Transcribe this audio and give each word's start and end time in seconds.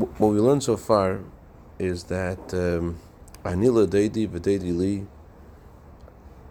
what 0.00 0.32
we 0.32 0.40
learned 0.40 0.62
so 0.62 0.76
far 0.76 1.20
is 1.78 2.04
that 2.04 2.38
um, 2.54 2.98
Anila 3.44 3.86
Deidi 3.86 4.28
V'Deidi 4.28 4.76
Li 4.76 5.06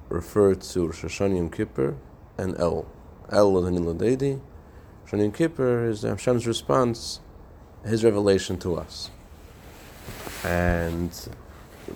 refer 0.10 0.56
to 0.56 0.86
Rosh 0.88 1.04
Hashanah 1.04 1.52
Kippur 1.56 1.96
and 2.38 2.58
El. 2.60 2.86
El 3.32 3.58
is 3.66 3.74
Anila 3.74 3.98
Deidi. 3.98 4.42
Rosh 5.04 5.14
Hashanah 5.14 5.34
Kippur 5.34 5.86
is 5.86 6.02
Hashem's 6.04 6.48
response, 6.48 7.20
His 7.86 8.04
revelation 8.04 8.58
to 8.60 8.76
us. 8.76 9.10
And 10.44 11.12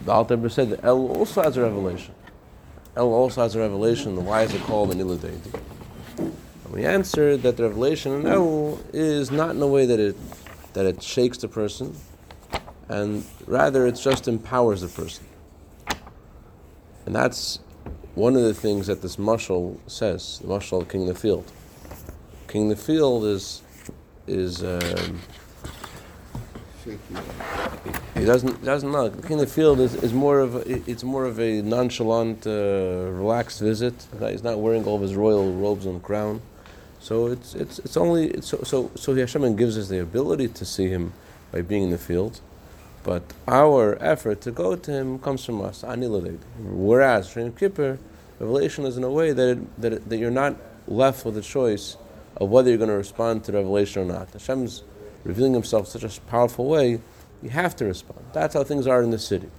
the 0.05 0.11
Alter 0.11 0.49
said 0.49 0.69
that 0.71 0.83
El 0.83 1.07
also 1.07 1.43
has 1.43 1.57
a 1.57 1.61
revelation. 1.61 2.13
El 2.95 3.11
also 3.11 3.41
has 3.41 3.55
a 3.55 3.59
revelation. 3.59 4.23
Why 4.25 4.43
is 4.43 4.53
it 4.53 4.61
called 4.61 4.91
Anila 4.91 5.17
Deidi? 5.17 5.59
We 6.71 6.85
answered 6.85 7.43
that 7.43 7.57
the 7.57 7.63
revelation 7.63 8.13
in 8.13 8.25
El 8.27 8.79
is 8.93 9.29
not 9.29 9.51
in 9.51 9.61
a 9.61 9.67
way 9.67 9.85
that 9.85 9.99
it 9.99 10.15
that 10.73 10.85
it 10.85 11.01
shakes 11.01 11.37
the 11.37 11.47
person, 11.47 11.95
and 12.89 13.25
rather 13.47 13.85
it 13.87 13.93
just 13.93 14.27
empowers 14.27 14.81
the 14.81 14.87
person. 14.87 15.25
And 17.05 17.15
that's 17.15 17.59
one 18.15 18.35
of 18.35 18.43
the 18.43 18.53
things 18.53 18.87
that 18.87 19.01
this 19.01 19.17
mushal 19.17 19.77
says. 19.87 20.39
The 20.39 20.47
mushal 20.47 20.87
King 20.87 21.01
of 21.03 21.07
the 21.09 21.19
Field. 21.19 21.51
King 22.47 22.71
of 22.71 22.77
the 22.77 22.83
Field 22.83 23.25
is 23.25 23.61
is 24.25 24.63
um, 24.63 25.19
he 28.15 28.25
doesn't 28.25 28.63
doesn't 28.63 28.91
know. 28.91 29.09
King 29.09 29.39
of 29.39 29.47
the 29.47 29.53
Field 29.53 29.79
is, 29.79 29.95
is 29.95 30.13
more 30.13 30.39
of 30.39 30.55
a, 30.55 30.89
it's 30.89 31.03
more 31.03 31.25
of 31.25 31.39
a 31.39 31.61
nonchalant, 31.61 32.45
uh, 32.45 33.09
relaxed 33.11 33.59
visit. 33.59 33.93
He's 34.19 34.43
not 34.43 34.59
wearing 34.59 34.85
all 34.85 34.95
of 34.95 35.01
his 35.01 35.15
royal 35.15 35.53
robes 35.53 35.85
and 35.85 36.01
crown. 36.01 36.41
So 37.03 37.27
it's 37.27 37.53
it's 37.53 37.79
it's 37.79 37.97
only 37.97 38.27
it's 38.27 38.47
so 38.47 38.61
so 38.63 38.89
so 38.95 39.13
Hashem 39.13 39.57
gives 39.57 39.77
us 39.77 39.89
the 39.89 39.99
ability 39.99 40.47
to 40.47 40.63
see 40.63 40.87
him 40.87 41.11
by 41.51 41.61
being 41.61 41.83
in 41.83 41.89
the 41.89 41.97
field, 41.97 42.39
but 43.03 43.23
our 43.45 44.01
effort 44.01 44.39
to 44.43 44.51
go 44.51 44.77
to 44.77 44.89
him 44.89 45.19
comes 45.19 45.43
from 45.43 45.61
us. 45.61 45.83
Anilade. 45.83 46.39
Whereas 46.59 47.27
Shem 47.27 47.51
Kippur, 47.51 47.99
revelation 48.39 48.85
is 48.85 48.95
in 48.95 49.03
a 49.03 49.09
way 49.09 49.33
that 49.33 49.49
it, 49.49 49.81
that 49.81 49.93
it, 49.93 50.07
that 50.09 50.15
you're 50.15 50.31
not 50.31 50.55
left 50.87 51.25
with 51.25 51.35
a 51.35 51.41
choice 51.41 51.97
of 52.37 52.49
whether 52.49 52.69
you're 52.69 52.77
going 52.77 52.89
to 52.89 52.95
respond 52.95 53.43
to 53.43 53.51
revelation 53.51 54.03
or 54.03 54.05
not. 54.05 54.31
Hashem's 54.31 54.83
revealing 55.25 55.53
Himself 55.53 55.93
in 55.93 55.99
such 55.99 56.17
a 56.17 56.21
powerful 56.21 56.69
way, 56.69 57.01
you 57.41 57.49
have 57.49 57.75
to 57.75 57.85
respond. 57.85 58.21
That's 58.31 58.53
how 58.53 58.63
things 58.63 58.87
are 58.87 59.03
in 59.03 59.11
the 59.11 59.19
city. 59.19 59.49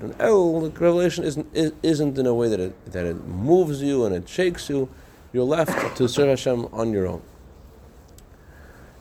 And 0.00 0.12
oh, 0.18 0.56
El, 0.56 0.60
the 0.62 0.70
revelation 0.70 1.22
isn't 1.22 1.46
isn't 1.54 2.18
in 2.18 2.26
a 2.26 2.34
way 2.34 2.48
that 2.48 2.58
it 2.58 2.92
that 2.92 3.06
it 3.06 3.24
moves 3.28 3.80
you 3.80 4.06
and 4.06 4.12
it 4.12 4.28
shakes 4.28 4.68
you 4.68 4.88
you're 5.32 5.44
left 5.44 5.96
to 5.96 6.08
serve 6.08 6.28
Hashem 6.28 6.66
on 6.72 6.92
your 6.92 7.06
own. 7.06 7.22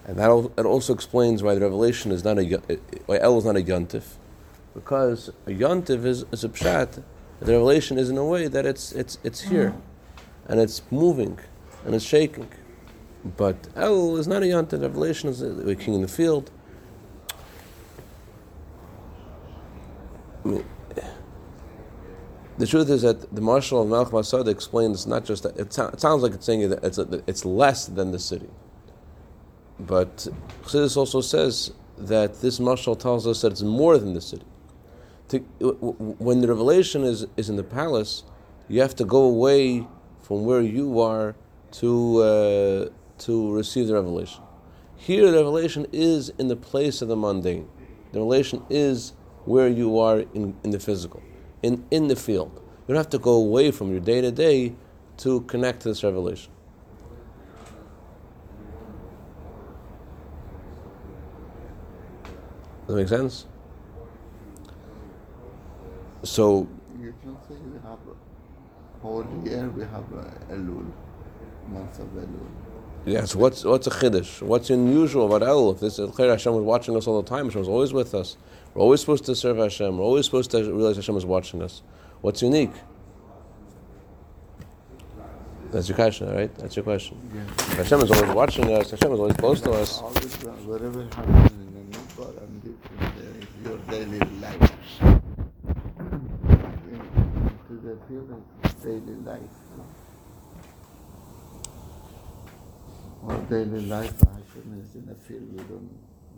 And 0.05 0.17
that 0.17 0.65
also 0.65 0.93
explains 0.93 1.43
why 1.43 1.53
the 1.53 1.61
revelation 1.61 2.11
is 2.11 2.23
not 2.23 2.39
a 2.39 2.43
why 3.05 3.19
El 3.19 3.37
is 3.37 3.45
not 3.45 3.55
a 3.55 3.61
yontif, 3.61 4.15
because 4.73 5.29
a 5.45 5.51
yontif 5.51 6.03
is, 6.03 6.25
is 6.31 6.43
a 6.43 6.49
pshat. 6.49 7.03
The 7.39 7.51
revelation 7.51 7.97
is 7.99 8.09
in 8.09 8.17
a 8.17 8.25
way 8.25 8.47
that 8.47 8.65
it's 8.65 8.91
it's 8.91 9.19
it's 9.23 9.41
here, 9.41 9.75
and 10.47 10.59
it's 10.59 10.81
moving, 10.89 11.39
and 11.85 11.93
it's 11.93 12.05
shaking. 12.05 12.49
But 13.37 13.67
El 13.75 14.17
is 14.17 14.27
not 14.27 14.41
a 14.41 14.47
yontif. 14.47 14.81
Revelation 14.81 15.29
is 15.29 15.41
a 15.43 15.75
king 15.75 15.93
in 15.93 16.01
the 16.01 16.07
field. 16.07 16.49
I 20.43 20.47
mean, 20.47 20.65
the 22.59 22.67
truth 22.67 22.89
is 22.89 23.03
that 23.03 23.33
the 23.33 23.39
mashal 23.41 23.81
of 23.81 23.87
Malch 23.87 24.11
Masad 24.11 24.49
explains 24.49 25.07
not 25.07 25.23
just 25.23 25.43
that, 25.43 25.55
it, 25.55 25.67
it, 25.77 26.01
sounds 26.01 26.21
like 26.21 26.33
it's 26.33 26.45
saying 26.45 26.69
that 26.69 26.83
it's, 26.83 26.97
a, 26.97 27.23
it's 27.25 27.45
less 27.45 27.85
than 27.85 28.11
the 28.11 28.19
city. 28.19 28.49
But 29.79 30.27
Chassidus 30.63 30.97
also 30.97 31.21
says 31.21 31.71
that 31.97 32.41
this 32.41 32.59
mashal 32.59 32.99
tells 32.99 33.25
us 33.25 33.41
that 33.43 33.53
it's 33.53 33.61
more 33.61 33.97
than 33.97 34.13
the 34.13 34.19
city. 34.19 34.45
To, 35.29 35.37
when 36.19 36.41
the 36.41 36.49
revelation 36.49 37.05
is, 37.05 37.27
is 37.37 37.49
in 37.49 37.55
the 37.55 37.63
palace, 37.63 38.23
you 38.67 38.81
have 38.81 38.93
to 38.95 39.05
go 39.05 39.21
away 39.21 39.87
from 40.21 40.43
where 40.43 40.61
you 40.61 40.99
are 40.99 41.35
to, 41.71 42.17
uh, 42.17 42.89
to 43.19 43.55
receive 43.55 43.87
the 43.87 43.93
revelation. 43.93 44.43
Here, 44.97 45.31
the 45.31 45.37
revelation 45.37 45.87
is 45.93 46.27
in 46.37 46.49
the 46.49 46.57
place 46.57 47.01
of 47.01 47.07
the 47.07 47.15
mundane. 47.15 47.69
The 48.11 48.19
revelation 48.19 48.65
is 48.69 49.13
where 49.45 49.69
you 49.69 49.97
are 49.97 50.19
in, 50.33 50.57
in 50.65 50.71
the 50.71 50.79
physical 50.79 51.23
in, 51.61 51.85
in 51.91 52.07
the 52.07 52.15
field. 52.15 52.51
You 52.87 52.93
don't 52.93 52.97
have 52.97 53.09
to 53.09 53.19
go 53.19 53.33
away 53.33 53.71
from 53.71 53.91
your 53.91 53.99
day 53.99 54.21
to 54.21 54.31
day 54.31 54.75
to 55.17 55.41
connect 55.41 55.81
to 55.81 55.89
this 55.89 56.03
revelation. 56.03 56.51
Does 62.87 62.95
that 62.95 63.01
make 63.01 63.07
sense? 63.07 63.45
So. 66.23 66.67
You 66.99 67.13
can 67.21 67.37
say 67.47 67.55
we 67.71 67.77
have 67.87 67.99
a 67.99 69.01
whole 69.01 69.25
year, 69.45 69.69
we 69.69 69.83
have 69.83 70.11
a 70.13 70.53
Elul, 70.53 70.91
month 71.67 71.99
of 71.99 72.07
Elul. 72.07 72.47
Yes, 73.05 73.35
what's 73.35 73.63
what's 73.63 73.87
a 73.87 73.91
chiddush? 73.91 74.41
What's 74.41 74.69
unusual 74.69 75.33
about 75.33 75.47
Elul? 75.47 75.75
If 75.75 75.79
this 75.79 75.97
Hashem 75.97 76.53
was 76.53 76.63
watching 76.63 76.97
us 76.97 77.07
all 77.07 77.21
the 77.21 77.29
time, 77.29 77.45
Hashem 77.45 77.59
was 77.59 77.69
always 77.69 77.93
with 77.93 78.13
us. 78.13 78.37
We're 78.73 78.81
always 78.83 78.99
supposed 78.99 79.25
to 79.25 79.35
serve 79.35 79.57
Hashem. 79.57 79.97
We're 79.97 80.03
always 80.03 80.25
supposed 80.25 80.51
to 80.51 80.57
realize 80.59 80.95
Hashem 80.95 81.17
is 81.17 81.25
watching 81.25 81.61
us. 81.61 81.81
What's 82.21 82.41
unique? 82.41 82.73
That's 85.71 85.87
your 85.87 85.95
question, 85.95 86.33
right? 86.33 86.53
That's 86.55 86.75
your 86.75 86.83
question. 86.83 87.17
Yeah. 87.33 87.75
Hashem 87.75 88.01
is 88.01 88.11
always 88.11 88.31
watching 88.31 88.71
us. 88.73 88.89
Hashem 88.89 89.11
is 89.11 89.19
always 89.19 89.37
close 89.37 89.61
to 89.61 89.71
us. 89.71 90.01
Always, 90.01 90.43
uh, 90.43 90.49
whatever 90.65 91.03
happens 91.03 91.51
in 91.51 91.73
the 91.73 91.81
new 91.81 91.99
and 92.39 93.47
your 93.63 93.77
daily 93.89 94.19
life. 94.41 94.71
into 97.69 97.87
the 97.87 97.97
field 98.07 98.43
of 98.63 98.83
daily 98.83 99.15
life. 99.23 99.41
Our 103.27 103.37
daily 103.49 103.85
life, 103.85 104.19
Hashem 104.19 104.81
is 104.81 104.95
in 104.95 105.05
the 105.05 105.15
field. 105.15 105.51
We 105.51 105.63
don't 105.63 105.89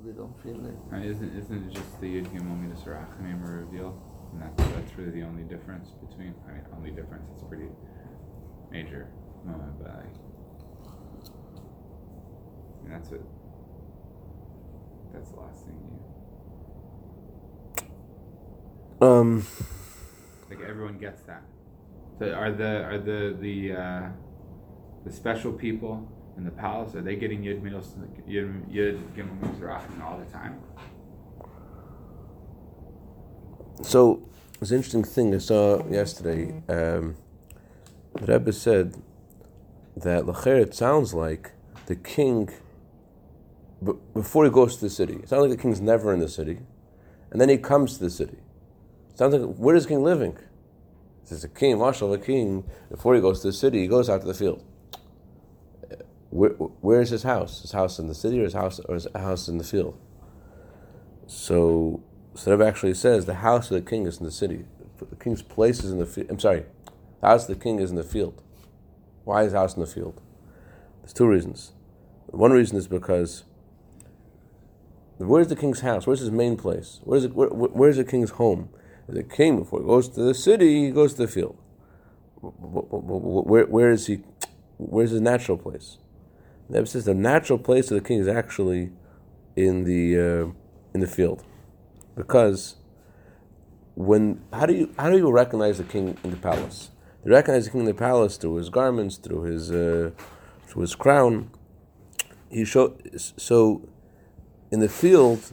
we 0.04 0.12
don't 0.14 0.42
feel 0.42 0.66
it. 0.66 0.76
Right, 0.90 1.06
isn't 1.06 1.38
isn't 1.38 1.70
it 1.70 1.74
just 1.74 2.02
the 2.02 2.08
Yud 2.08 2.28
Gimel 2.28 2.60
Midas 2.60 2.82
Rachamim 2.82 3.42
reveal? 3.44 3.96
And 4.32 4.42
that's 4.42 4.64
that's 4.74 4.98
really 4.98 5.12
the 5.12 5.24
only 5.24 5.44
difference 5.44 5.90
between. 6.08 6.34
I 6.48 6.54
mean, 6.54 6.62
only 6.76 6.92
difference. 6.92 7.30
It's 7.34 7.44
pretty 7.44 7.68
major 8.72 9.10
moment, 9.46 9.78
but 9.82 9.92
I. 9.92 10.04
I 12.80 12.84
mean, 12.84 12.92
that's 12.92 13.12
it. 13.12 13.22
That's 15.14 15.30
the 15.30 15.40
last 15.40 15.66
thing 15.66 15.78
you. 19.02 19.08
Um. 19.08 19.46
Like 20.50 20.62
everyone 20.68 20.98
gets 20.98 21.22
that. 21.24 21.44
So 22.20 22.32
are 22.32 22.52
the 22.52 22.84
are 22.84 22.98
the 22.98 23.38
the 23.40 23.74
uh, 23.74 24.10
the 25.06 25.12
special 25.12 25.52
people 25.52 26.08
in 26.38 26.46
the 26.46 26.52
palace? 26.52 26.96
Are 26.96 27.02
they 27.02 27.16
getting 27.16 27.42
Yud 27.42 27.62
Midos, 27.62 27.94
Yud, 28.28 28.72
Yud 28.72 29.02
Gimel 29.16 29.40
Mizrachim 29.40 30.02
all 30.04 30.18
the 30.18 30.32
time? 30.32 30.60
So 33.84 34.28
it's 34.62 34.72
an 34.72 34.78
interesting 34.78 35.04
thing 35.04 35.34
I 35.34 35.40
saw 35.40 35.88
yesterday. 35.90 36.62
Um, 36.70 37.16
the 38.16 38.34
Rebbe 38.34 38.54
said 38.54 39.02
that 39.96 40.26
Lacher, 40.26 40.58
it 40.58 40.74
sounds 40.76 41.14
like 41.14 41.52
the 41.88 41.96
king, 41.96 42.50
b- 43.84 43.94
before 44.14 44.46
he 44.46 44.52
goes 44.52 44.76
to 44.76 44.82
the 44.82 44.90
city, 44.90 45.16
it 45.16 45.30
sounds 45.30 45.42
like 45.42 45.58
the 45.58 45.62
king's 45.62 45.82
never 45.82 46.14
in 46.14 46.20
the 46.20 46.30
city, 46.30 46.60
and 47.32 47.42
then 47.42 47.50
he 47.50 47.58
comes 47.58 47.98
to 47.98 48.04
the 48.04 48.10
city. 48.10 48.38
It 49.10 49.18
sounds 49.18 49.34
like, 49.34 49.56
where 49.56 49.76
is 49.76 49.84
the 49.84 49.90
king 49.90 50.04
living? 50.04 50.38
There's 51.28 51.44
a 51.44 51.50
king, 51.50 51.78
mashal 51.78 52.14
of 52.14 52.22
a 52.22 52.24
king, 52.24 52.66
before 52.90 53.16
he 53.16 53.22
goes 53.22 53.42
to 53.42 53.48
the 53.48 53.54
city, 53.54 53.82
he 53.82 53.88
goes 53.88 54.10
out 54.10 54.22
to 54.22 54.28
the 54.28 54.34
field 54.34 54.64
where, 56.32 56.52
where 56.52 57.02
is 57.02 57.10
his 57.10 57.24
house? 57.24 57.62
His 57.62 57.74
house 57.74 58.00
in 58.00 58.08
the 58.08 58.16
city 58.16 58.40
or 58.40 58.44
his 58.44 58.54
house 58.54 58.80
or 58.80 58.96
his 58.96 59.08
house 59.14 59.48
in 59.48 59.58
the 59.58 59.64
field? 59.64 60.00
So, 61.28 62.02
so 62.34 62.52
Rebbe 62.52 62.66
actually 62.66 62.94
says 62.94 63.26
the 63.26 63.36
house 63.36 63.70
of 63.70 63.76
the 63.76 63.90
king 63.90 64.08
is 64.08 64.18
in 64.18 64.26
the 64.26 64.32
city. 64.32 64.66
The 64.98 65.16
king's 65.18 65.42
place 65.42 65.84
is 65.84 65.92
in 65.92 66.00
the 66.00 66.06
field. 66.06 66.28
I'm 66.30 66.40
sorry, 66.40 66.66
the 67.20 67.28
house 67.28 67.50
of 67.50 67.58
the 67.58 67.64
king 67.64 67.80
is 67.80 67.90
in 67.90 67.98
the 67.98 68.04
field. 68.04 68.42
Why 69.26 69.44
is 69.44 69.52
the 69.52 69.60
house 69.60 69.76
in 69.76 69.82
the 69.82 69.88
field? 69.88 70.22
There's 71.02 71.14
two 71.14 71.28
reasons. 71.28 71.74
One 72.28 72.52
reason 72.52 72.78
is 72.78 72.88
because 72.88 73.44
where's 75.18 75.48
the 75.48 75.56
king's 75.56 75.82
house? 75.82 76.08
Where's 76.08 76.22
his 76.22 76.32
main 76.32 76.56
place? 76.56 77.02
Where's 77.04 77.26
it, 77.26 77.34
where, 77.34 77.50
where's 77.50 77.98
the 77.98 78.06
king's 78.06 78.32
home? 78.32 78.70
The 79.10 79.24
king, 79.24 79.60
before 79.60 79.82
he 79.82 79.86
goes 79.86 80.08
to 80.10 80.22
the 80.22 80.34
city, 80.34 80.86
he 80.86 80.92
goes 80.92 81.14
to 81.16 81.24
the 81.24 81.28
field. 81.28 81.58
Where, 82.42 83.66
where 83.66 83.92
is 83.92 84.08
he? 84.08 84.22
Where's 84.78 85.12
his 85.12 85.22
natural 85.22 85.58
place? 85.58 85.98
The 86.72 86.86
says 86.86 87.06
the 87.06 87.14
natural 87.14 87.60
place 87.60 87.92
of 87.92 88.02
the 88.02 88.08
king 88.08 88.20
is 88.20 88.28
actually 88.28 88.92
in 89.56 89.84
the 89.84 90.18
uh, 90.18 90.52
in 90.94 91.02
the 91.02 91.08
field, 91.08 91.44
because 92.16 92.78
when 93.96 94.42
how 94.54 94.66
do 94.66 94.74
you 94.74 94.94
how 94.98 95.10
do 95.10 95.18
you 95.18 95.30
recognize 95.32 95.78
the 95.80 95.84
king 95.84 96.18
in 96.24 96.32
the 96.32 96.38
palace? 96.38 96.92
You 97.26 97.32
recognize 97.34 97.66
the 97.66 97.72
king 97.72 97.82
in 97.82 97.88
the 97.88 97.94
palace 97.94 98.38
through 98.38 98.56
his 98.56 98.70
garments, 98.70 99.18
through 99.18 99.44
his 99.44 99.70
uh, 99.70 100.12
through 100.68 100.82
his 100.84 100.96
crown. 100.96 101.52
He 102.50 102.64
show 102.64 102.98
so 103.18 103.88
in 104.72 104.80
the 104.80 104.90
field 104.90 105.52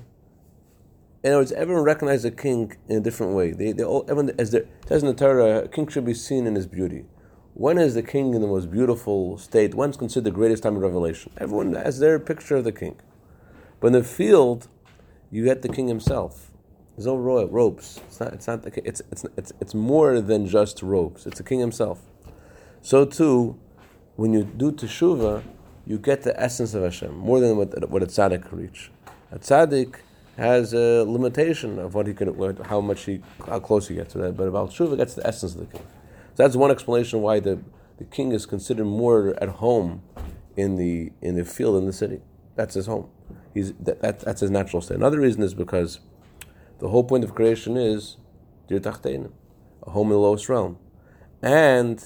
in 1.25 1.33
other 1.33 1.41
words, 1.41 1.53
everyone 1.53 1.83
recognizes 1.83 2.25
a 2.25 2.31
king 2.31 2.77
in 2.89 2.99
a 2.99 3.01
different 3.01 3.33
way. 3.33 3.51
They, 3.51 3.73
they 3.73 3.83
all, 3.83 4.05
everyone, 4.09 4.35
as 4.39 4.53
there 4.53 4.67
says 4.87 5.03
in 5.03 5.09
the 5.09 5.15
Torah, 5.15 5.65
a 5.65 5.69
king 5.69 5.89
should 5.89 6.05
be 6.05 6.15
seen 6.15 6.47
in 6.47 6.55
his 6.55 6.67
beauty. 6.67 7.07
When 7.59 7.77
is 7.77 7.95
the 7.95 8.05
king 8.05 8.35
in 8.35 8.41
the 8.41 8.47
most 8.47 8.71
beautiful 8.71 9.37
state? 9.37 9.75
When's 9.75 9.97
considered 9.97 10.27
the 10.27 10.31
greatest 10.31 10.63
time 10.63 10.77
of 10.77 10.83
revelation? 10.83 11.33
Everyone 11.39 11.75
has 11.75 11.99
their 11.99 12.21
picture 12.21 12.55
of 12.55 12.63
the 12.63 12.71
king. 12.71 12.95
But 13.81 13.89
in 13.89 13.95
the 13.95 14.05
field, 14.05 14.69
you 15.33 15.43
get 15.43 15.63
the 15.63 15.69
king 15.69 15.89
himself. 15.89 16.53
There's 16.95 17.07
no 17.07 17.17
ro- 17.17 17.49
ropes. 17.49 18.01
It's 18.07 18.21
not. 18.21 18.33
It's 18.33 18.47
not. 18.47 18.63
The, 18.63 18.87
it's, 18.87 19.03
it's 19.11 19.27
it's 19.37 19.53
it's 19.61 19.75
more 19.75 20.21
than 20.21 20.47
just 20.47 20.83
ropes. 20.83 21.27
It's 21.27 21.39
the 21.39 21.43
king 21.43 21.59
himself. 21.59 22.01
So 22.81 23.05
too, 23.05 23.59
when 24.15 24.33
you 24.33 24.45
do 24.45 24.71
teshuva, 24.71 25.43
you 25.85 25.99
get 25.99 26.23
the 26.23 26.41
essence 26.41 26.75
of 26.75 26.85
Hashem 26.85 27.13
more 27.13 27.41
than 27.41 27.57
what 27.57 27.91
what 27.91 28.05
a 28.05 28.07
tzaddik 28.07 28.49
can 28.49 28.57
reach. 28.57 28.93
A 29.33 29.41
tzaddik 29.41 29.97
has 30.37 30.75
a 30.75 31.03
limitation 31.03 31.81
of 31.81 31.97
what 31.97 32.07
he 32.07 32.15
can, 32.15 32.57
how 32.67 32.81
much 32.81 33.03
he, 33.07 33.21
how 33.49 33.59
close 33.59 33.89
he 33.89 33.97
gets 33.97 34.13
to 34.13 34.19
that. 34.19 34.37
But 34.37 34.47
about 34.47 34.71
teshuva 34.71 34.97
gets 34.97 35.15
the 35.15 35.27
essence 35.27 35.57
of 35.57 35.69
the 35.69 35.77
king. 35.77 35.87
So 36.39 36.45
that's 36.45 36.55
one 36.55 36.71
explanation 36.71 37.21
why 37.21 37.41
the, 37.41 37.59
the 37.97 38.05
king 38.05 38.31
is 38.31 38.47
considered 38.47 38.85
more 38.85 39.37
at 39.43 39.49
home 39.49 40.03
in 40.57 40.77
the 40.77 41.11
in 41.21 41.35
the 41.35 41.45
field 41.45 41.75
in 41.79 41.87
the 41.87 41.93
city. 41.93 42.21
That's 42.55 42.75
his 42.75 42.87
home. 42.87 43.11
He's 43.55 43.73
that, 43.73 44.01
that 44.03 44.21
that's 44.21 44.43
his 44.43 44.49
natural 44.49 44.81
state. 44.81 44.99
Another 44.99 45.19
reason 45.19 45.43
is 45.43 45.53
because 45.53 45.99
the 46.79 46.91
whole 46.91 47.03
point 47.03 47.25
of 47.25 47.35
creation 47.35 47.77
is 47.77 48.19
a 48.71 48.75
home 48.77 49.33
in 50.07 50.13
the 50.13 50.17
lowest 50.17 50.49
realm, 50.49 50.79
and 51.43 52.05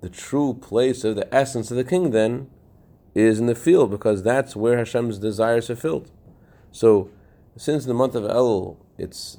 the 0.00 0.10
true 0.10 0.54
place 0.54 1.04
of 1.04 1.14
the 1.14 1.32
essence 1.32 1.70
of 1.70 1.76
the 1.76 1.84
king 1.84 2.10
then 2.10 2.50
is 3.14 3.38
in 3.38 3.46
the 3.46 3.54
field 3.54 3.88
because 3.88 4.24
that's 4.24 4.56
where 4.56 4.78
Hashem's 4.78 5.20
desires 5.20 5.70
are 5.70 5.76
filled. 5.76 6.10
So, 6.72 7.08
since 7.56 7.84
the 7.84 7.94
month 7.94 8.16
of 8.16 8.24
Elul, 8.24 8.78
it's 8.98 9.38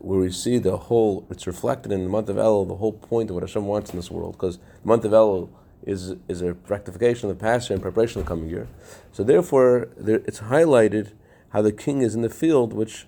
where 0.00 0.20
we 0.20 0.30
see 0.30 0.58
the 0.58 0.76
whole, 0.76 1.26
it's 1.30 1.46
reflected 1.46 1.90
in 1.90 2.02
the 2.02 2.10
month 2.10 2.28
of 2.28 2.36
Elul, 2.36 2.68
the 2.68 2.76
whole 2.76 2.92
point 2.92 3.30
of 3.30 3.34
what 3.34 3.42
Hashem 3.42 3.64
wants 3.64 3.90
in 3.90 3.96
this 3.96 4.10
world, 4.10 4.32
because 4.32 4.58
the 4.58 4.88
month 4.88 5.04
of 5.04 5.12
Elul 5.12 5.48
is, 5.86 6.14
is 6.28 6.42
a 6.42 6.54
rectification 6.68 7.30
of 7.30 7.38
the 7.38 7.42
past 7.42 7.70
year 7.70 7.74
and 7.74 7.82
preparation 7.82 8.20
of 8.20 8.26
the 8.26 8.28
coming 8.28 8.50
year. 8.50 8.68
So 9.12 9.24
therefore, 9.24 9.88
there, 9.96 10.22
it's 10.26 10.40
highlighted 10.40 11.12
how 11.50 11.62
the 11.62 11.72
king 11.72 12.02
is 12.02 12.14
in 12.14 12.22
the 12.22 12.30
field, 12.30 12.72
which, 12.72 13.06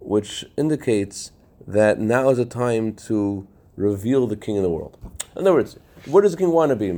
which 0.00 0.44
indicates 0.56 1.32
that 1.66 1.98
now 1.98 2.28
is 2.30 2.38
a 2.38 2.44
time 2.44 2.94
to 2.94 3.48
reveal 3.76 4.26
the 4.26 4.36
king 4.36 4.56
in 4.56 4.62
the 4.62 4.70
world. 4.70 4.96
In 5.34 5.42
other 5.42 5.52
words, 5.52 5.78
what 6.04 6.20
does 6.22 6.32
the 6.32 6.38
king 6.38 6.50
want 6.50 6.70
to 6.70 6.76
be? 6.76 6.92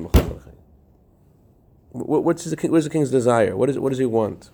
What's 1.93 2.45
the 2.45 2.57
king, 2.57 2.71
what 2.71 2.79
is 2.79 2.85
the 2.85 2.91
king's 2.91 3.11
desire? 3.11 3.57
What, 3.57 3.71
is, 3.71 3.79
what 3.79 3.91
does 3.91 3.99
he 3.99 4.07
want? 4.07 4.51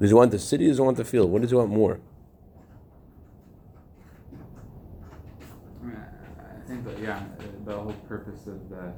Does 0.00 0.10
he 0.10 0.14
want 0.14 0.30
the 0.30 0.38
city 0.38 0.64
or 0.66 0.68
does 0.68 0.78
he 0.78 0.82
want 0.82 0.96
the 0.96 1.04
field? 1.04 1.30
What 1.30 1.42
does 1.42 1.50
he 1.50 1.56
want 1.56 1.70
more? 1.70 2.00
I, 5.82 5.86
mean, 5.86 5.96
I 5.96 6.66
think 6.66 6.84
that 6.86 6.98
yeah, 6.98 7.22
the 7.66 7.76
whole 7.76 7.92
purpose 8.08 8.46
of 8.46 8.70
the 8.70 8.92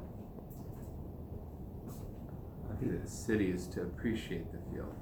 the 2.81 3.09
city 3.09 3.49
is 3.51 3.67
to 3.67 3.81
appreciate 3.81 4.51
the 4.51 4.57
field. 4.73 4.93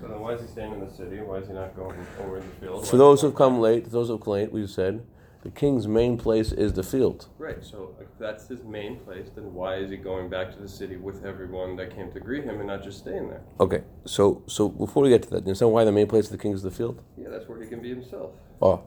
So 0.00 0.06
then 0.06 0.20
why 0.20 0.34
is 0.34 0.42
he 0.42 0.46
staying 0.46 0.72
in 0.72 0.80
the 0.80 0.90
city? 0.90 1.16
Why 1.20 1.36
is 1.38 1.48
he 1.48 1.54
not 1.54 1.74
going 1.74 1.98
over 2.20 2.38
in 2.38 2.48
the 2.48 2.56
field? 2.56 2.86
For 2.86 2.96
those 2.96 3.22
who've 3.22 3.34
come 3.34 3.60
late, 3.60 3.90
those 3.90 4.08
who've 4.08 4.20
come 4.20 4.34
late, 4.34 4.52
we 4.52 4.66
said 4.66 5.02
the 5.42 5.50
king's 5.50 5.88
main 5.88 6.18
place 6.18 6.52
is 6.52 6.74
the 6.74 6.82
field. 6.82 7.28
Right. 7.38 7.64
So 7.64 7.94
if 8.00 8.08
that's 8.18 8.48
his 8.48 8.62
main 8.62 9.00
place, 9.00 9.28
then 9.34 9.54
why 9.54 9.76
is 9.76 9.90
he 9.90 9.96
going 9.96 10.28
back 10.28 10.52
to 10.52 10.58
the 10.60 10.68
city 10.68 10.96
with 10.96 11.24
everyone 11.24 11.76
that 11.76 11.94
came 11.94 12.12
to 12.12 12.20
greet 12.20 12.44
him 12.44 12.58
and 12.58 12.66
not 12.66 12.82
just 12.82 12.98
staying 12.98 13.28
there? 13.28 13.42
Okay. 13.58 13.82
So 14.04 14.42
so 14.46 14.68
before 14.68 15.02
we 15.02 15.08
get 15.08 15.22
to 15.22 15.30
that, 15.30 15.36
you 15.36 15.46
understand 15.46 15.72
why 15.72 15.84
the 15.84 15.92
main 15.92 16.06
place 16.06 16.26
of 16.26 16.32
the 16.32 16.38
king 16.38 16.52
is 16.52 16.62
the 16.62 16.70
field? 16.70 17.02
Yeah, 17.16 17.28
that's 17.30 17.48
where 17.48 17.60
he 17.60 17.68
can 17.68 17.80
be 17.80 17.88
himself. 17.88 18.32
Oh, 18.60 18.82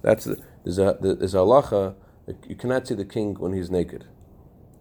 that's 0.00 0.24
the, 0.24 0.42
there's 0.64 0.78
a 0.78 0.96
there's 1.00 1.34
a 1.34 1.38
halacha. 1.38 1.94
You 2.48 2.56
cannot 2.56 2.86
see 2.86 2.94
the 2.94 3.04
king 3.04 3.34
when 3.34 3.52
he's 3.52 3.70
naked, 3.70 4.06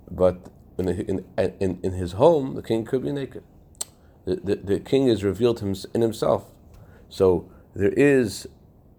but 0.10 0.50
in, 0.78 0.88
in, 0.88 1.26
in, 1.60 1.80
in 1.84 1.92
his 1.92 2.14
home, 2.14 2.56
the 2.56 2.62
king 2.62 2.86
could 2.86 3.04
be 3.04 3.12
naked. 3.12 3.44
The, 4.26 4.36
the, 4.36 4.56
the 4.56 4.80
king 4.80 5.08
is 5.08 5.24
revealed 5.24 5.60
him, 5.60 5.76
in 5.94 6.02
himself. 6.02 6.46
So 7.10 7.52
there 7.76 7.94
is 7.94 8.48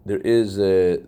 there 0.04 0.18
is 0.18 0.58
a, 0.58 0.98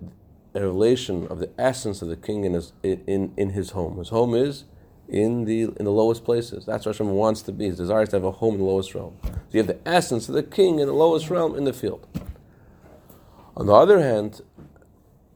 a 0.55 0.61
revelation 0.61 1.27
of 1.29 1.39
the 1.39 1.51
essence 1.59 2.03
of 2.03 2.09
the 2.09 2.17
king 2.17 2.45
in 2.45 2.55
his 2.55 2.73
in, 2.83 3.33
in 3.37 3.51
his 3.51 3.71
home. 3.71 3.99
His 3.99 4.11
home 4.11 4.35
is 4.35 4.65
in 5.09 5.45
the 5.45 5.63
in 5.63 5.85
the 5.85 5.93
lowest 5.93 6.25
places. 6.25 6.65
That's 6.65 6.87
what 6.87 6.97
Hashem 6.97 7.11
wants 7.11 7.43
to 7.43 7.53
be. 7.53 7.67
His 7.67 7.77
desire 7.77 8.03
is 8.03 8.11
to 8.11 8.17
have 8.17 8.25
a 8.25 8.31
home 8.31 8.55
in 8.55 8.61
the 8.61 8.67
lowest 8.67 8.95
realm. 8.95 9.17
So 9.23 9.31
you 9.51 9.59
have 9.59 9.67
the 9.67 9.89
essence 9.89 10.29
of 10.29 10.35
the 10.35 10.43
king 10.43 10.79
in 10.79 10.87
the 10.87 10.95
lowest 10.95 11.31
realm 11.31 11.57
in 11.57 11.65
the 11.65 11.73
field. 11.73 12.07
On 13.57 13.67
the 13.67 13.75
other 13.75 14.01
hand, 14.01 14.41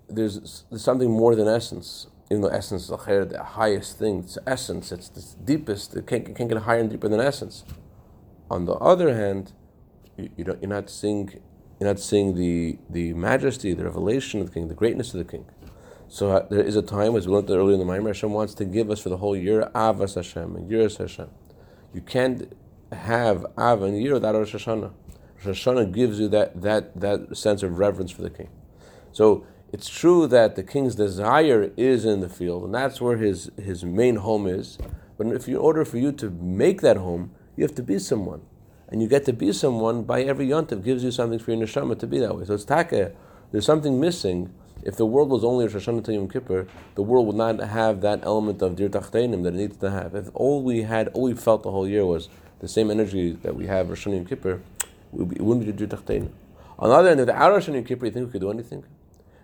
there's, 0.09 0.65
there's 0.70 0.82
something 0.82 1.11
more 1.11 1.35
than 1.35 1.47
essence. 1.47 2.09
Even 2.31 2.43
though 2.43 2.49
essence 2.49 2.82
is 2.82 2.88
the 2.88 3.43
highest 3.43 3.99
thing, 3.99 4.20
it's 4.20 4.37
essence, 4.47 4.93
it's 4.93 5.09
the 5.09 5.25
deepest. 5.44 5.97
It 5.97 6.06
can't, 6.06 6.29
it 6.29 6.37
can't 6.37 6.49
get 6.49 6.62
higher 6.62 6.81
and 6.81 6.91
deeper 6.91 7.09
than 7.09 7.20
essence. 7.20 7.65
On 8.50 8.65
the 8.67 8.75
other 8.75 9.15
hand, 9.15 9.53
you, 10.17 10.31
you 10.37 10.44
don't, 10.44 10.61
you're 10.61 10.69
not 10.69 10.91
seeing 10.91 11.41
you're 11.79 11.89
not 11.89 12.01
seeing 12.01 12.35
the, 12.35 12.79
the 12.91 13.13
majesty, 13.15 13.73
the 13.73 13.85
revelation 13.85 14.41
of 14.41 14.49
the 14.49 14.53
king, 14.53 14.69
the 14.69 14.75
greatness 14.75 15.15
of 15.15 15.19
the 15.19 15.31
king. 15.31 15.47
So 16.09 16.31
uh, 16.31 16.47
there 16.49 16.63
is 16.63 16.75
a 16.75 16.83
time, 16.83 17.15
as 17.17 17.29
we 17.29 17.35
learned 17.35 17.51
earlier 17.51 17.75
in 17.75 17.87
the 17.87 17.93
Maimer, 17.93 18.09
Hashem 18.09 18.33
wants 18.33 18.55
to 18.55 18.65
give 18.65 18.91
us 18.91 19.01
for 19.01 19.11
the 19.11 19.19
whole 19.19 19.37
year 19.37 19.71
Avas 19.75 20.15
Hashem 20.15 20.57
and 20.57 20.71
Yiras 20.71 20.99
Hashem. 20.99 21.29
You 21.93 22.01
can't 22.01 22.53
have 22.93 23.45
Av 23.57 23.83
and 23.83 24.03
Yir 24.03 24.15
without 24.15 24.35
Rosh 24.35 24.55
Hashanah. 24.55 24.93
Rosh 25.45 25.67
Hashanah 25.67 25.93
gives 25.93 26.19
you 26.19 26.29
that, 26.29 26.61
that, 26.63 26.99
that 26.99 27.37
sense 27.37 27.63
of 27.63 27.79
reverence 27.79 28.11
for 28.11 28.23
the 28.23 28.31
king. 28.31 28.49
So 29.13 29.47
it's 29.71 29.89
true 29.89 30.27
that 30.29 30.57
the 30.57 30.63
king's 30.63 30.95
desire 30.95 31.73
is 31.77 32.05
in 32.05 32.21
the 32.21 32.29
field, 32.29 32.65
and 32.65 32.75
that's 32.75 33.01
where 33.01 33.19
his, 33.19 33.51
his 33.63 33.85
main 33.85 34.17
home 34.17 34.47
is. 34.47 34.79
But 35.19 35.27
if 35.29 35.47
in 35.47 35.57
order 35.57 35.85
for 35.85 35.99
you 35.99 36.11
to 36.13 36.31
make 36.31 36.81
that 36.81 36.97
home, 36.97 37.33
you 37.55 37.65
have 37.65 37.75
to 37.75 37.83
be 37.83 37.99
someone 37.99 38.41
and 38.90 39.02
you 39.02 39.08
get 39.08 39.25
to 39.26 39.32
be 39.32 39.52
someone 39.52 40.02
by 40.02 40.23
every 40.23 40.49
yontif 40.49 40.82
gives 40.82 41.05
you 41.05 41.11
something 41.11 41.38
for 41.38 41.52
your 41.52 41.61
neshama 41.61 41.99
to 41.99 42.06
be 42.06 42.19
that 42.19 42.37
way. 42.37 42.44
So 42.44 42.55
it's 42.55 42.64
taka. 42.64 43.12
There's 43.52 43.67
something 43.67 44.00
missing. 44.00 44.52
If 44.82 44.96
the 44.96 45.06
world 45.06 45.29
was 45.29 45.44
only 45.44 45.67
Rosh 45.67 45.87
Hashanah 45.87 46.05
to 46.05 46.12
Yom 46.12 46.29
Kippur, 46.29 46.67
the 46.94 47.02
world 47.02 47.26
would 47.26 47.37
not 47.37 47.58
have 47.58 48.00
that 48.02 48.20
element 48.23 48.62
of 48.62 48.76
dir 48.76 48.88
tachtenim 48.88 49.43
that 49.43 49.55
it 49.55 49.56
needs 49.56 49.76
to 49.79 49.90
have. 49.90 50.14
If 50.14 50.31
all 50.35 50.62
we 50.62 50.82
had, 50.82 51.08
all 51.08 51.23
we 51.23 51.35
felt 51.35 51.62
the 51.64 51.70
whole 51.70 51.88
year 51.88 52.06
was 52.06 52.29
the 52.61 52.69
same 52.69 52.90
energy 52.90 53.32
that 53.43 53.56
we 53.56 53.67
have 53.67 53.88
Rosh 53.88 54.06
Hashanah 54.06 54.17
Yom 54.17 54.24
Kippur, 54.27 54.60
it 55.13 55.41
wouldn't 55.43 55.67
be 55.67 55.72
dir 55.72 55.86
tachtenim. 55.86 56.31
On 56.79 56.89
the 56.89 56.94
other 56.94 57.08
hand, 57.08 57.20
without 57.20 57.51
Rosh 57.51 57.69
Hashanah 57.69 57.74
Yom 57.74 57.84
Kippur, 57.84 58.06
you 58.06 58.13
think 58.13 58.27
we 58.27 58.32
could 58.32 58.41
do 58.41 58.51
anything? 58.51 58.84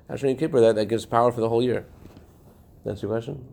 Rosh 0.09 0.23
Hashanah 0.23 0.29
Yom 0.29 0.37
Kippur, 0.37 0.61
that, 0.61 0.77
that 0.77 0.87
gives 0.87 1.05
power 1.05 1.33
for 1.33 1.41
the 1.41 1.49
whole 1.49 1.63
year. 1.63 1.85
That's 2.85 3.03
your 3.03 3.11
question? 3.11 3.45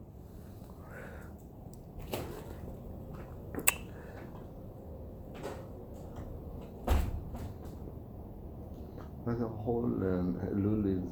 But 9.23 9.39
the 9.39 9.47
whole 9.47 9.85
um, 9.85 11.11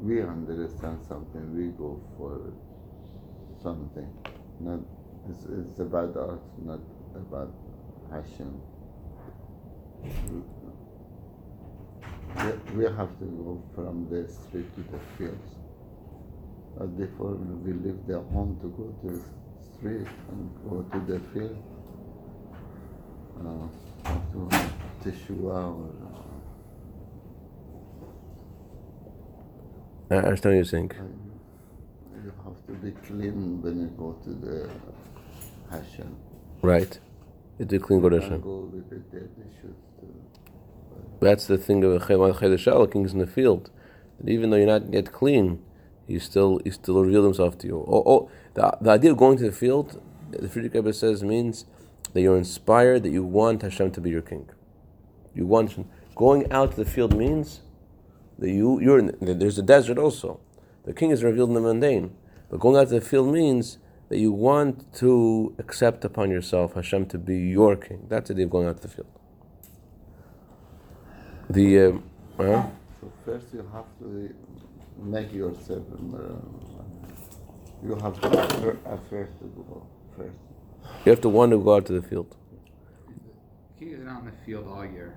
we 0.00 0.22
understand 0.22 0.98
something, 1.08 1.56
we 1.56 1.68
go 1.78 2.00
for 2.16 2.52
something. 3.62 4.08
Not, 4.60 4.80
it's, 5.28 5.44
it's 5.44 5.80
about 5.80 6.16
us, 6.16 6.40
not 6.62 6.80
about 7.16 7.52
Hashem. 8.10 8.60
We, 12.36 12.52
we 12.76 12.84
have 12.84 13.18
to 13.18 13.24
go 13.24 13.62
from 13.74 14.08
the 14.10 14.28
street 14.28 14.72
to 14.76 14.82
the 14.92 14.98
fields. 15.16 15.56
But 16.76 16.96
before 16.98 17.34
we 17.34 17.72
leave 17.72 18.06
the 18.06 18.20
home 18.20 18.58
to 18.60 18.68
go 18.68 18.94
to 19.02 19.16
the 19.16 19.22
street 19.64 20.06
and 20.30 20.50
go 20.68 20.82
to 20.82 20.98
the 21.12 21.18
field, 21.32 21.56
uh, 23.40 23.68
to 24.32 24.87
Teshua 25.02 25.76
or. 25.76 25.90
Uh, 30.10 30.14
I 30.14 30.16
understand 30.16 30.54
what 30.54 30.56
you're 30.56 30.64
saying. 30.64 30.92
You 32.24 32.32
have 32.44 32.66
to 32.66 32.72
be 32.84 32.92
clean 33.06 33.60
when 33.62 33.80
you 33.80 33.88
go 33.88 34.12
to 34.24 34.30
the 34.30 34.70
Hashem. 35.70 36.16
Right. 36.62 36.98
You 37.58 37.64
do 37.66 37.78
clean 37.78 38.00
go 38.00 38.08
to 38.08 38.20
Hashem. 38.20 38.40
go 38.40 38.70
with 38.72 38.88
the 38.88 38.96
dead 38.96 39.30
issues. 39.38 39.76
Uh, 40.02 40.06
That's 41.20 41.46
the 41.46 41.58
thing 41.58 41.84
of 41.84 42.02
Chedesh 42.02 42.92
kings 42.92 43.12
in 43.12 43.18
the 43.18 43.26
field. 43.26 43.70
That 44.18 44.30
even 44.30 44.50
though 44.50 44.56
you're 44.56 44.66
not 44.66 44.92
yet 44.92 45.12
clean, 45.12 45.62
he 46.06 46.18
still 46.18 46.60
he 46.64 46.70
still 46.70 47.04
revealed 47.04 47.26
himself 47.26 47.58
to 47.58 47.66
you. 47.66 47.84
Oh, 47.86 48.02
oh, 48.06 48.30
the, 48.54 48.76
the 48.80 48.90
idea 48.90 49.10
of 49.12 49.18
going 49.18 49.36
to 49.38 49.44
the 49.44 49.52
field, 49.52 50.00
the 50.30 50.48
Frierdiker 50.48 50.74
Rebbe 50.74 50.92
says, 50.92 51.22
means 51.22 51.66
that 52.14 52.22
you're 52.22 52.38
inspired, 52.38 53.02
that 53.02 53.10
you 53.10 53.24
want 53.24 53.62
Hashem 53.62 53.90
to 53.92 54.00
be 54.00 54.10
your 54.10 54.22
king. 54.22 54.48
You 55.34 55.46
want 55.46 55.86
going 56.14 56.50
out 56.52 56.72
to 56.72 56.76
the 56.76 56.84
field 56.84 57.16
means 57.16 57.60
that 58.38 58.50
you 58.50 58.80
you're 58.80 58.98
in, 58.98 59.16
there's 59.20 59.58
a 59.58 59.62
desert 59.62 59.98
also. 59.98 60.40
The 60.84 60.92
king 60.92 61.10
is 61.10 61.22
revealed 61.22 61.50
in 61.50 61.54
the 61.54 61.60
mundane, 61.60 62.16
but 62.50 62.60
going 62.60 62.76
out 62.76 62.88
to 62.88 62.94
the 62.94 63.00
field 63.00 63.32
means 63.32 63.78
that 64.08 64.18
you 64.18 64.32
want 64.32 64.92
to 64.94 65.54
accept 65.58 66.04
upon 66.04 66.30
yourself 66.30 66.74
Hashem 66.74 67.06
to 67.06 67.18
be 67.18 67.36
your 67.36 67.76
king. 67.76 68.06
That's 68.08 68.28
the 68.28 68.34
idea 68.34 68.46
of 68.46 68.50
going 68.50 68.66
out 68.68 68.76
to 68.80 68.88
the 68.88 68.94
field. 68.94 69.08
The 71.50 71.78
uh, 71.78 71.92
So 73.00 73.12
first 73.24 73.46
you 73.52 73.68
have 73.72 73.86
to 74.00 74.34
make 75.02 75.32
yourself. 75.32 75.82
You 77.82 77.94
have 77.94 78.20
to 78.20 78.28
affir- 78.28 78.78
affirm 78.86 79.28
to 79.38 79.44
go 79.56 79.86
first. 80.16 80.34
you 81.04 81.10
have 81.10 81.20
to 81.20 81.28
want 81.28 81.52
to 81.52 81.58
go 81.58 81.74
out 81.76 81.86
to 81.86 81.92
the 82.00 82.02
field. 82.06 82.34
King 83.78 83.92
isn't 83.92 84.08
out 84.08 84.20
in 84.20 84.26
the 84.26 84.36
field 84.44 84.66
all 84.66 84.84
year. 84.84 85.16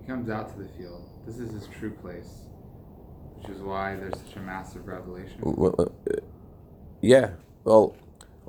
He 0.00 0.06
comes 0.06 0.30
out 0.30 0.52
to 0.52 0.62
the 0.62 0.68
field. 0.78 1.08
This 1.26 1.38
is 1.38 1.52
his 1.52 1.66
true 1.78 1.90
place, 1.90 2.46
which 3.36 3.50
is 3.50 3.60
why 3.60 3.96
there's 3.96 4.18
such 4.18 4.36
a 4.36 4.40
massive 4.40 4.86
revelation. 4.86 5.40
Uh, 5.44 5.86
Yeah. 7.00 7.30
Well, 7.64 7.96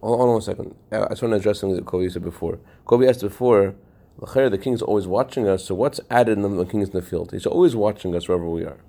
hold 0.01 0.29
on 0.29 0.37
a 0.37 0.41
second. 0.41 0.75
I 0.91 1.07
just 1.09 1.21
want 1.21 1.31
to 1.33 1.37
address 1.37 1.59
something 1.59 1.75
that 1.75 1.85
Kobe 1.85 2.09
said 2.09 2.23
before. 2.23 2.59
Kobe 2.85 3.07
asked 3.07 3.21
before, 3.21 3.75
the 4.19 4.59
king 4.61 4.73
is 4.73 4.81
always 4.81 5.07
watching 5.07 5.47
us. 5.47 5.65
So 5.65 5.73
what's 5.75 5.99
added 6.09 6.39
when 6.39 6.57
the 6.57 6.65
king 6.65 6.81
is 6.81 6.89
in 6.89 6.95
the 6.95 7.01
field? 7.01 7.31
He's 7.31 7.45
always 7.47 7.75
watching 7.75 8.15
us 8.15 8.27
wherever 8.27 8.47
we 8.47 8.63
are. 8.63 8.79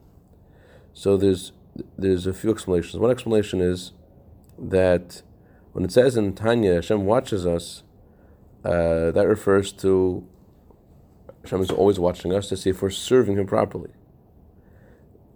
So 0.93 1.17
there's 1.17 1.53
there's 1.99 2.27
a 2.27 2.33
few 2.33 2.51
explanations. 2.51 2.97
One 3.01 3.11
explanation 3.11 3.61
is 3.61 3.93
that 4.59 5.23
when 5.73 5.85
it 5.85 5.91
says 5.93 6.17
in 6.17 6.35
Tanya, 6.35 6.75
Hashem 6.75 7.05
watches 7.05 7.47
us, 7.47 7.83
uh, 8.65 9.11
that 9.11 9.27
refers 9.27 9.73
to 9.73 10.27
Hashem 11.45 11.61
is 11.61 11.71
always 11.71 11.99
watching 11.99 12.33
us 12.33 12.49
to 12.49 12.57
see 12.57 12.71
if 12.71 12.83
we're 12.83 12.91
serving 12.91 13.37
Him 13.39 13.47
properly. 13.47 13.91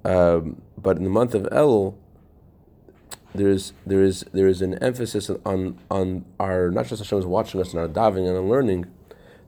Um, 0.05 0.63
but 0.77 0.97
in 0.97 1.05
the 1.05 1.11
month 1.11 1.35
of 1.35 1.47
El, 1.53 1.99
there 3.35 3.49
is 3.49 3.73
there 3.87 4.03
is 4.03 4.25
there 4.33 4.47
is 4.47 4.63
an 4.63 4.75
emphasis 4.83 5.31
on 5.45 5.79
on 5.91 6.25
our 6.41 6.71
not 6.71 6.87
just 6.87 7.03
Hashem 7.03 7.19
is 7.19 7.27
watching 7.27 7.61
us 7.61 7.73
in 7.73 7.79
our 7.79 7.89
diving 7.89 8.27
and 8.27 8.37
our 8.37 8.43
learning. 8.43 8.87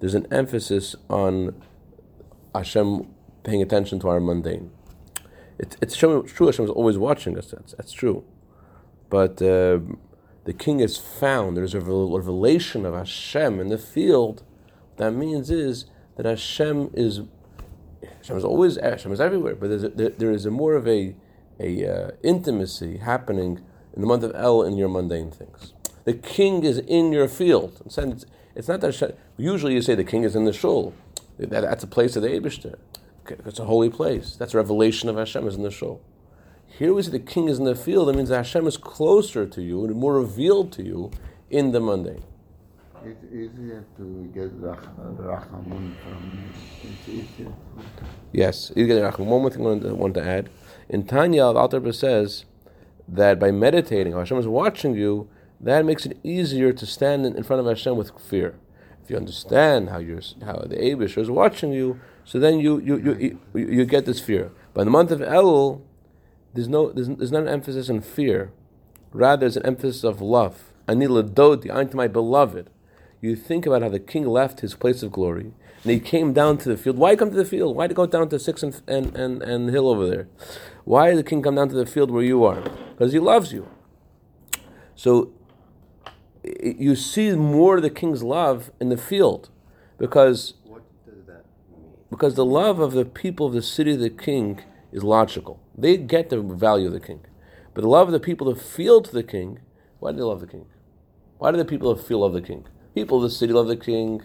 There's 0.00 0.14
an 0.14 0.26
emphasis 0.30 0.96
on 1.08 1.60
Hashem 2.54 3.06
paying 3.42 3.62
attention 3.62 4.00
to 4.00 4.08
our 4.08 4.20
mundane. 4.20 4.70
It's 5.58 5.76
it's 5.80 5.96
true 5.96 6.26
Hashem 6.26 6.64
is 6.64 6.70
always 6.70 6.98
watching 6.98 7.38
us. 7.38 7.50
That's 7.50 7.72
that's 7.72 7.92
true, 7.92 8.24
but 9.08 9.40
uh, 9.40 9.80
the 10.44 10.52
king 10.52 10.80
is 10.80 10.96
found. 10.96 11.56
There's 11.56 11.74
a 11.74 11.80
revelation 11.80 12.84
of 12.84 12.94
Hashem 12.94 13.60
in 13.60 13.68
the 13.68 13.78
field. 13.78 14.42
What 14.88 14.98
that 14.98 15.12
means 15.12 15.50
is 15.50 15.86
that 16.20 16.28
Hashem 16.28 16.90
is 16.92 17.22
Hashem 18.18 18.36
is 18.36 18.44
always 18.44 18.76
Hashem 18.76 19.10
is 19.10 19.20
everywhere, 19.22 19.54
but 19.54 19.70
there's 19.70 19.84
a, 19.84 19.88
there, 19.88 20.10
there 20.10 20.30
is 20.30 20.44
a 20.44 20.50
more 20.50 20.74
of 20.74 20.86
a 20.86 21.14
a 21.58 21.86
uh, 21.86 22.10
intimacy 22.22 22.98
happening 22.98 23.60
in 23.94 24.02
the 24.02 24.06
month 24.06 24.22
of 24.22 24.32
El 24.34 24.62
in 24.62 24.76
your 24.76 24.90
mundane 24.90 25.30
things. 25.30 25.72
The 26.04 26.12
king 26.12 26.62
is 26.64 26.78
in 26.78 27.10
your 27.12 27.26
field. 27.26 27.80
It's, 27.86 27.98
it's, 28.54 28.68
not 28.68 28.80
that 28.82 28.88
Hashem, 28.88 29.12
usually 29.38 29.74
you 29.74 29.82
say 29.82 29.94
the 29.94 30.04
king 30.04 30.24
is 30.24 30.36
in 30.36 30.44
the 30.44 30.52
shul. 30.52 30.94
That, 31.38 31.62
that's 31.62 31.84
a 31.84 31.86
place 31.86 32.16
of 32.16 32.22
the 32.22 32.28
Eibushter. 32.28 32.78
It's 33.46 33.58
a 33.58 33.64
holy 33.64 33.90
place. 33.90 34.36
That's 34.36 34.54
a 34.54 34.58
revelation 34.58 35.08
of 35.08 35.16
Hashem 35.16 35.46
is 35.46 35.54
in 35.54 35.62
the 35.62 35.70
shul. 35.70 36.02
Here 36.66 36.92
we 36.92 37.02
see 37.02 37.10
the 37.10 37.18
king 37.18 37.48
is 37.48 37.58
in 37.58 37.64
the 37.64 37.74
field. 37.74 38.08
That 38.08 38.16
means 38.16 38.28
that 38.28 38.36
Hashem 38.36 38.66
is 38.66 38.76
closer 38.76 39.46
to 39.46 39.62
you 39.62 39.84
and 39.84 39.94
more 39.94 40.14
revealed 40.14 40.72
to 40.72 40.82
you 40.82 41.10
in 41.50 41.72
the 41.72 41.80
mundane. 41.80 42.24
It's 43.02 43.24
easier 43.32 43.84
to 43.96 44.30
get 44.34 44.60
rach- 44.60 45.16
rachamun 45.16 45.94
from 46.02 46.50
It's 46.82 47.08
easier. 47.08 47.52
Yes. 48.32 48.70
You 48.76 48.86
get 48.86 49.18
One 49.18 49.42
more 49.42 49.50
thing 49.50 49.66
I 49.66 49.92
want 49.92 50.14
to- 50.14 50.22
add. 50.22 50.50
In 50.88 51.04
Tanya, 51.04 51.52
the 51.52 51.58
Alter 51.58 51.78
Rebbe 51.80 51.92
says 51.92 52.44
that 53.08 53.38
by 53.38 53.50
meditating, 53.50 54.12
Hashem 54.12 54.38
is 54.38 54.46
watching 54.46 54.94
you, 54.94 55.28
that 55.60 55.84
makes 55.84 56.04
it 56.04 56.18
easier 56.22 56.72
to 56.72 56.86
stand 56.86 57.24
in 57.24 57.42
front 57.42 57.60
of 57.60 57.66
Hashem 57.66 57.96
with 57.96 58.10
fear. 58.18 58.54
If 59.02 59.10
you 59.10 59.16
understand 59.16 59.90
how 59.90 59.98
you're, 59.98 60.20
how 60.44 60.56
the 60.66 60.76
Abish 60.76 61.16
is 61.16 61.30
watching 61.30 61.72
you, 61.72 62.00
so 62.24 62.38
then 62.38 62.60
you 62.60 62.78
you, 62.80 62.96
you, 62.98 63.38
you, 63.54 63.66
you 63.66 63.84
get 63.84 64.04
this 64.04 64.20
fear. 64.20 64.52
But 64.74 64.82
in 64.82 64.86
the 64.88 64.92
month 64.92 65.10
of 65.10 65.20
Elul, 65.20 65.80
there's 66.54 66.68
no 66.68 66.90
there's, 66.92 67.08
there's 67.08 67.32
not 67.32 67.42
an 67.42 67.48
emphasis 67.48 67.88
on 67.90 68.00
fear. 68.02 68.52
Rather, 69.12 69.40
there's 69.40 69.56
an 69.56 69.66
emphasis 69.66 70.04
of 70.04 70.20
love. 70.20 70.72
Anila 70.86 71.28
dodi, 71.28 71.70
I'm 71.74 71.88
to 71.88 71.96
my 71.96 72.08
beloved. 72.08 72.68
You 73.20 73.36
think 73.36 73.66
about 73.66 73.82
how 73.82 73.88
the 73.90 74.00
king 74.00 74.26
left 74.26 74.60
his 74.60 74.74
place 74.74 75.02
of 75.02 75.12
glory 75.12 75.52
and 75.82 75.92
he 75.92 76.00
came 76.00 76.32
down 76.32 76.58
to 76.58 76.68
the 76.68 76.76
field. 76.76 76.98
Why 76.98 77.16
come 77.16 77.30
to 77.30 77.36
the 77.36 77.44
field? 77.44 77.76
Why 77.76 77.86
to 77.86 77.94
go 77.94 78.06
down 78.06 78.28
to 78.30 78.38
six 78.38 78.62
and, 78.62 78.80
and, 78.86 79.14
and, 79.16 79.42
and 79.42 79.70
hill 79.70 79.88
over 79.88 80.08
there? 80.08 80.28
Why 80.84 81.10
did 81.10 81.18
the 81.18 81.22
king 81.22 81.42
come 81.42 81.54
down 81.54 81.68
to 81.68 81.74
the 81.74 81.86
field 81.86 82.10
where 82.10 82.22
you 82.22 82.44
are? 82.44 82.60
Because 82.90 83.12
he 83.12 83.18
loves 83.18 83.52
you. 83.52 83.68
So 84.94 85.32
you 86.62 86.96
see 86.96 87.32
more 87.32 87.76
of 87.76 87.82
the 87.82 87.90
king's 87.90 88.22
love 88.22 88.70
in 88.80 88.88
the 88.88 88.96
field 88.96 89.50
because 89.98 90.54
What 90.64 90.82
does 91.06 91.26
that 91.26 91.44
mean? 91.70 91.92
because 92.10 92.34
the 92.34 92.44
love 92.44 92.80
of 92.80 92.92
the 92.92 93.04
people 93.04 93.46
of 93.46 93.52
the 93.52 93.62
city 93.62 93.92
of 93.92 94.00
the 94.00 94.10
king 94.10 94.62
is 94.92 95.04
logical. 95.04 95.60
They 95.76 95.96
get 95.96 96.30
the 96.30 96.40
value 96.40 96.86
of 96.86 96.92
the 96.94 97.00
king. 97.00 97.20
But 97.74 97.82
the 97.82 97.88
love 97.88 98.08
of 98.08 98.12
the 98.12 98.20
people 98.20 98.48
of 98.48 98.58
the 98.58 98.64
field 98.64 99.04
to 99.06 99.12
the 99.12 99.22
king, 99.22 99.60
why 99.98 100.12
do 100.12 100.16
they 100.18 100.22
love 100.24 100.40
the 100.40 100.46
king? 100.46 100.66
Why 101.38 101.50
do 101.50 101.56
the 101.56 101.64
people 101.64 101.90
of 101.90 101.98
the 101.98 102.04
field 102.04 102.22
love 102.22 102.32
the 102.32 102.42
king? 102.42 102.64
People 102.94 103.18
of 103.18 103.22
the 103.22 103.30
city 103.30 103.52
love 103.52 103.68
the 103.68 103.76
king. 103.76 104.22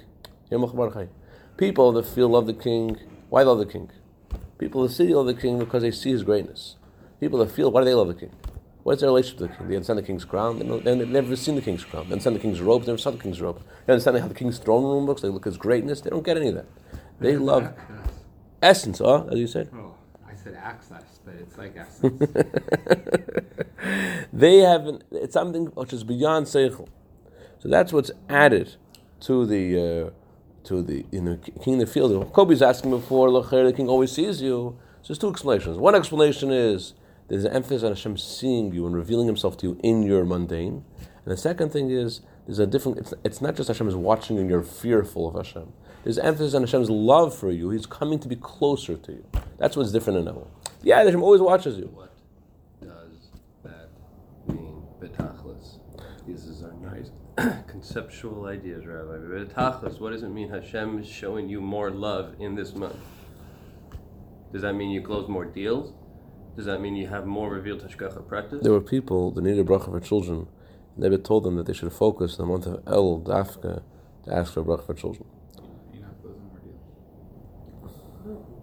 People 1.58 1.90
of 1.90 1.96
the 1.96 2.04
field 2.04 2.32
love 2.32 2.48
the 2.48 2.54
king. 2.54 2.98
Why 3.30 3.44
they 3.44 3.48
love 3.48 3.60
the 3.60 3.66
king? 3.66 3.92
People 4.58 4.84
of 4.84 4.90
the 4.90 4.96
city 4.96 5.14
love 5.14 5.28
the 5.28 5.34
king 5.34 5.60
because 5.60 5.84
they 5.84 5.92
see 5.92 6.12
his 6.12 6.24
greatness. 6.24 6.76
People 7.20 7.42
of 7.42 7.50
the 7.50 7.54
field, 7.54 7.74
why 7.74 7.82
do 7.82 7.86
they 7.86 7.94
love 7.94 8.08
the 8.08 8.16
king? 8.16 8.32
What's 8.84 9.02
their 9.02 9.10
relationship 9.10 9.38
to 9.40 9.48
the 9.48 9.54
king? 9.56 9.68
They 9.68 9.76
understand 9.76 10.00
the 10.00 10.04
king's 10.04 10.26
crown. 10.26 10.60
They 10.60 10.66
know, 10.66 10.80
they've 10.80 11.08
never 11.08 11.36
seen 11.36 11.56
the 11.56 11.62
king's 11.62 11.84
crown. 11.84 12.06
They 12.08 12.14
understand 12.14 12.36
the 12.36 12.40
king's 12.40 12.62
robe. 12.62 12.84
They 12.84 12.88
never 12.88 12.98
saw 12.98 13.12
the 13.12 13.18
king's 13.18 13.42
robe. 13.42 13.62
They 13.86 13.94
understand 13.94 14.18
how 14.18 14.28
the 14.28 14.34
king's 14.34 14.58
throne 14.58 14.84
room 14.84 15.06
looks. 15.06 15.22
They 15.22 15.30
look 15.30 15.46
at 15.46 15.52
his 15.52 15.58
greatness. 15.58 16.02
They 16.02 16.10
don't 16.10 16.26
get 16.26 16.38
any 16.38 16.50
of 16.50 16.56
that. 16.56 16.66
They 17.20 17.38
love 17.38 17.74
essence, 18.62 19.00
huh? 19.00 19.26
As 19.32 19.40
you 19.40 19.48
said. 19.48 19.70
Oh, 19.74 19.96
I 20.28 20.36
said 20.36 20.56
access, 20.56 21.20
but 21.24 21.36
it's 21.36 21.58
like 21.58 21.76
essence. 21.78 22.32
they 24.34 24.58
have 24.60 24.88
an, 24.88 25.04
it's 25.12 25.34
something 25.34 25.66
which 25.68 25.94
is 25.94 26.04
beyond 26.04 26.48
seichel. 26.48 26.88
So 27.66 27.72
that's 27.72 27.92
what's 27.92 28.12
added 28.30 28.76
to 29.22 29.44
the 29.44 29.76
uh, 29.76 30.66
to 30.66 30.84
the 30.84 31.04
you 31.12 31.20
know 31.20 31.40
king 31.64 31.82
of 31.82 31.88
the 31.88 31.88
field. 31.88 32.32
Kobe's 32.32 32.62
asking 32.62 32.92
before, 32.92 33.32
the 33.32 33.74
king 33.76 33.90
always 33.90 34.12
sees 34.12 34.40
you. 34.40 34.78
So 35.02 35.08
there's 35.08 35.18
two 35.18 35.32
explanations. 35.32 35.76
One 35.80 35.96
explanation 35.96 36.52
is 36.52 36.94
there's 37.28 37.44
an 37.44 37.54
emphasis 37.54 37.82
on 37.82 37.90
Hashem 37.90 38.18
seeing 38.18 38.72
you 38.72 38.86
and 38.86 38.96
revealing 38.96 39.26
Himself 39.26 39.58
to 39.58 39.66
you 39.66 39.80
in 39.82 40.04
your 40.04 40.26
mundane. 40.26 40.86
And 41.00 41.34
the 41.34 41.38
second 41.38 41.72
thing 41.72 41.90
is 41.90 42.22
there's 42.46 42.60
a 42.60 42.68
different. 42.68 43.00
It's, 43.00 43.16
it's 43.24 43.42
not 43.42 43.56
just 43.56 43.68
Hashem 43.68 43.88
is 43.88 43.96
watching 43.96 44.38
and 44.38 44.48
you're 44.48 44.62
fearful 44.62 45.28
of 45.28 45.34
Hashem. 45.34 45.74
There's 46.04 46.20
emphasis 46.20 46.54
on 46.54 46.62
Hashem's 46.62 46.92
love 46.92 47.36
for 47.36 47.50
you. 47.50 47.72
He's 47.72 47.88
coming 47.88 48.20
to 48.20 48.28
be 48.28 48.36
closer 48.36 48.96
to 48.96 49.12
you. 49.12 49.26
That's 49.58 49.76
what's 49.76 49.92
different 49.92 50.20
in 50.20 50.26
Elul. 50.32 50.50
Yeah, 50.84 51.04
Hashem 51.04 51.24
always 51.24 51.42
watches 51.42 51.80
you. 51.80 51.90
What 51.92 52.14
does 52.80 53.32
that 53.64 53.90
mean, 54.48 54.84
betachlis? 55.02 55.80
These 56.28 56.62
are 56.62 56.72
nice 56.74 57.10
conceptual 57.68 58.46
ideas, 58.46 58.86
Rabbi. 58.86 59.18
But 59.18 59.50
betachlis, 59.56 60.00
what 60.00 60.12
does 60.14 60.24
it 60.24 60.30
mean 60.30 60.50
Hashem 60.50 61.00
is 61.00 61.08
showing 61.08 61.50
you 61.50 61.60
more 61.62 61.92
love 61.92 62.36
in 62.40 62.56
this 62.56 62.74
month? 62.74 62.96
Does 64.54 64.62
that 64.62 64.74
mean 64.74 64.90
you 64.92 65.02
close 65.02 65.28
more 65.28 65.44
deals? 65.46 65.94
Does 66.56 66.66
that 66.66 66.80
mean 66.80 66.96
you 66.96 67.08
have 67.08 67.26
more 67.26 67.50
revealed 67.50 67.82
hashgacha 67.82 68.24
pratis? 68.24 68.62
There 68.64 68.72
were 68.72 68.80
people 68.82 69.32
that 69.32 69.42
needed 69.42 69.60
a 69.60 69.64
bracha 69.70 69.92
for 69.92 70.00
children. 70.00 70.48
And 70.96 71.04
David 71.04 71.26
told 71.26 71.44
them 71.44 71.58
that 71.58 71.66
they 71.66 71.74
should 71.74 71.92
focus 71.92 72.38
in 72.38 72.46
the 72.46 72.52
month 72.52 72.66
of 72.68 72.82
El 72.88 73.20
Dafka 73.20 73.82
to 74.24 74.34
ask 74.34 74.54
for 74.54 74.62
a 74.62 74.64
bracha 74.64 74.86
for 74.86 74.94
children. 74.94 75.26
You're 75.94 76.04
not 76.04 76.22
closing 76.22 76.42
more 76.48 76.60
deals. 76.64 76.80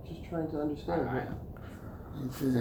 Just 0.08 0.24
trying 0.30 0.50
to 0.50 0.60
understand. 0.62 1.10
I- 1.10 1.18
It's, 1.18 1.30
uh, 1.30 1.34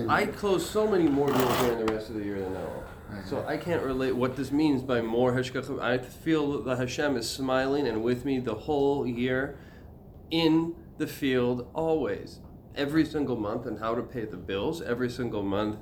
I 0.10 0.26
close 0.26 0.68
so 0.70 0.88
many 0.88 1.08
more 1.08 1.28
deals 1.28 1.58
during 1.60 1.86
the 1.86 1.94
rest 1.94 2.10
of 2.10 2.16
the 2.16 2.24
year 2.24 2.40
than 2.40 2.54
now. 2.54 2.84
So 3.26 3.46
I 3.46 3.58
can't 3.58 3.84
relate 3.84 4.16
what 4.16 4.36
this 4.38 4.52
means 4.52 4.82
by 4.82 5.02
more 5.02 5.34
hashgacha. 5.34 5.82
I 5.82 5.98
feel 5.98 6.64
that 6.64 6.78
Hashem 6.78 7.18
is 7.18 7.30
smiling 7.30 7.86
and 7.88 8.02
with 8.04 8.24
me 8.26 8.40
the 8.40 8.56
whole 8.56 9.06
year, 9.06 9.58
in 10.30 10.76
the 10.98 11.08
field 11.08 11.68
always, 11.74 12.40
every 12.76 13.06
single 13.06 13.36
month, 13.36 13.66
and 13.66 13.80
how 13.80 13.96
to 13.96 14.02
pay 14.02 14.24
the 14.24 14.38
bills 14.38 14.82
every 14.82 15.10
single 15.10 15.44
month, 15.44 15.78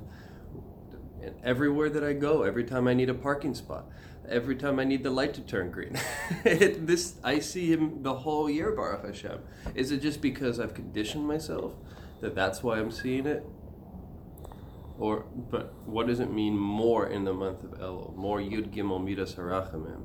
and 1.22 1.34
everywhere 1.44 1.88
that 1.90 2.02
I 2.02 2.14
go, 2.14 2.42
every 2.42 2.64
time 2.64 2.88
I 2.88 2.94
need 2.94 3.08
a 3.08 3.14
parking 3.14 3.54
spot, 3.54 3.86
every 4.28 4.56
time 4.56 4.80
I 4.80 4.84
need 4.84 5.04
the 5.04 5.10
light 5.10 5.34
to 5.34 5.40
turn 5.40 5.70
green. 5.70 5.96
It- 6.44 6.86
this 6.86 7.14
I 7.22 7.38
see 7.38 7.72
him 7.72 8.02
the 8.02 8.14
whole 8.14 8.50
year, 8.50 8.72
Baruch 8.72 9.06
Hashem. 9.06 9.38
Is 9.76 9.92
it 9.92 10.00
just 10.02 10.20
because 10.20 10.58
I've 10.58 10.74
conditioned 10.74 11.26
myself 11.28 11.74
that 12.20 12.34
that's 12.34 12.62
why 12.62 12.78
I'm 12.78 12.90
seeing 12.90 13.26
it? 13.26 13.44
Or, 15.00 15.24
but 15.50 15.72
what 15.86 16.06
does 16.06 16.20
it 16.20 16.30
mean 16.30 16.58
more 16.58 17.08
in 17.08 17.24
the 17.24 17.32
month 17.32 17.64
of 17.64 17.70
Elul? 17.70 18.14
More 18.14 18.38
Yud 18.38 18.70
Gimel 18.70 19.02
Midas 19.02 19.34
Harachamim. 19.34 20.02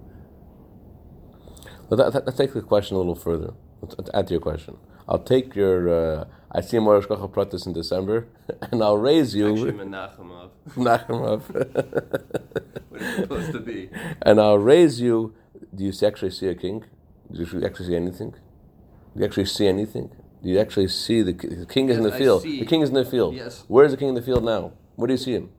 Well, 1.90 1.98
that, 1.98 2.14
that, 2.14 2.26
let's 2.26 2.38
take 2.38 2.54
the 2.54 2.62
question 2.62 2.96
a 2.96 3.00
little 3.00 3.14
further. 3.14 3.54
Let's, 3.82 3.96
let's 3.98 4.10
add 4.14 4.28
to 4.28 4.36
your 4.36 4.42
question. 4.42 4.78
I'll 5.08 5.20
take 5.20 5.54
your. 5.54 5.90
Uh, 5.90 6.26
I 6.50 6.62
see 6.62 6.80
more 6.80 6.96
Rosh 6.96 7.08
Pratis 7.08 7.68
in 7.68 7.74
December, 7.74 8.28
and 8.72 8.82
I'll 8.82 8.98
raise 8.98 9.36
you. 9.36 9.52
Actually, 9.52 9.74
Menachemov. 9.74 10.50
Nachemov. 10.76 11.42
What 12.90 13.02
it's 13.02 13.16
supposed 13.18 13.52
to 13.52 13.60
be. 13.60 13.90
and 14.22 14.40
I'll 14.40 14.58
raise 14.58 15.02
you. 15.02 15.36
Do 15.76 15.84
you 15.84 15.92
actually 16.08 16.32
see 16.32 16.48
a 16.48 16.56
king? 16.56 16.86
Do 17.30 17.44
you 17.44 17.66
actually 17.66 17.88
see 17.88 17.96
anything? 17.98 18.32
Do 18.32 19.20
you 19.20 19.26
actually 19.26 19.46
see 19.46 19.68
anything? 19.68 20.10
Do 20.42 20.50
you 20.50 20.58
actually 20.58 20.88
see 20.88 21.22
the, 21.22 21.34
the 21.34 21.66
king 21.66 21.90
is 21.90 21.98
in 21.98 22.04
the 22.04 22.14
field? 22.14 22.44
The 22.44 22.66
king 22.66 22.80
is 22.80 22.88
in 22.88 22.96
the 22.96 23.04
field. 23.04 23.36
Yes. 23.36 23.66
Where 23.68 23.84
is 23.84 23.92
the 23.92 23.98
king 23.98 24.08
in 24.10 24.16
the 24.16 24.22
field 24.22 24.46
now? 24.46 24.72
Where 24.96 25.08
do 25.08 25.14
you 25.14 25.18
see 25.18 25.34
him? 25.34 25.50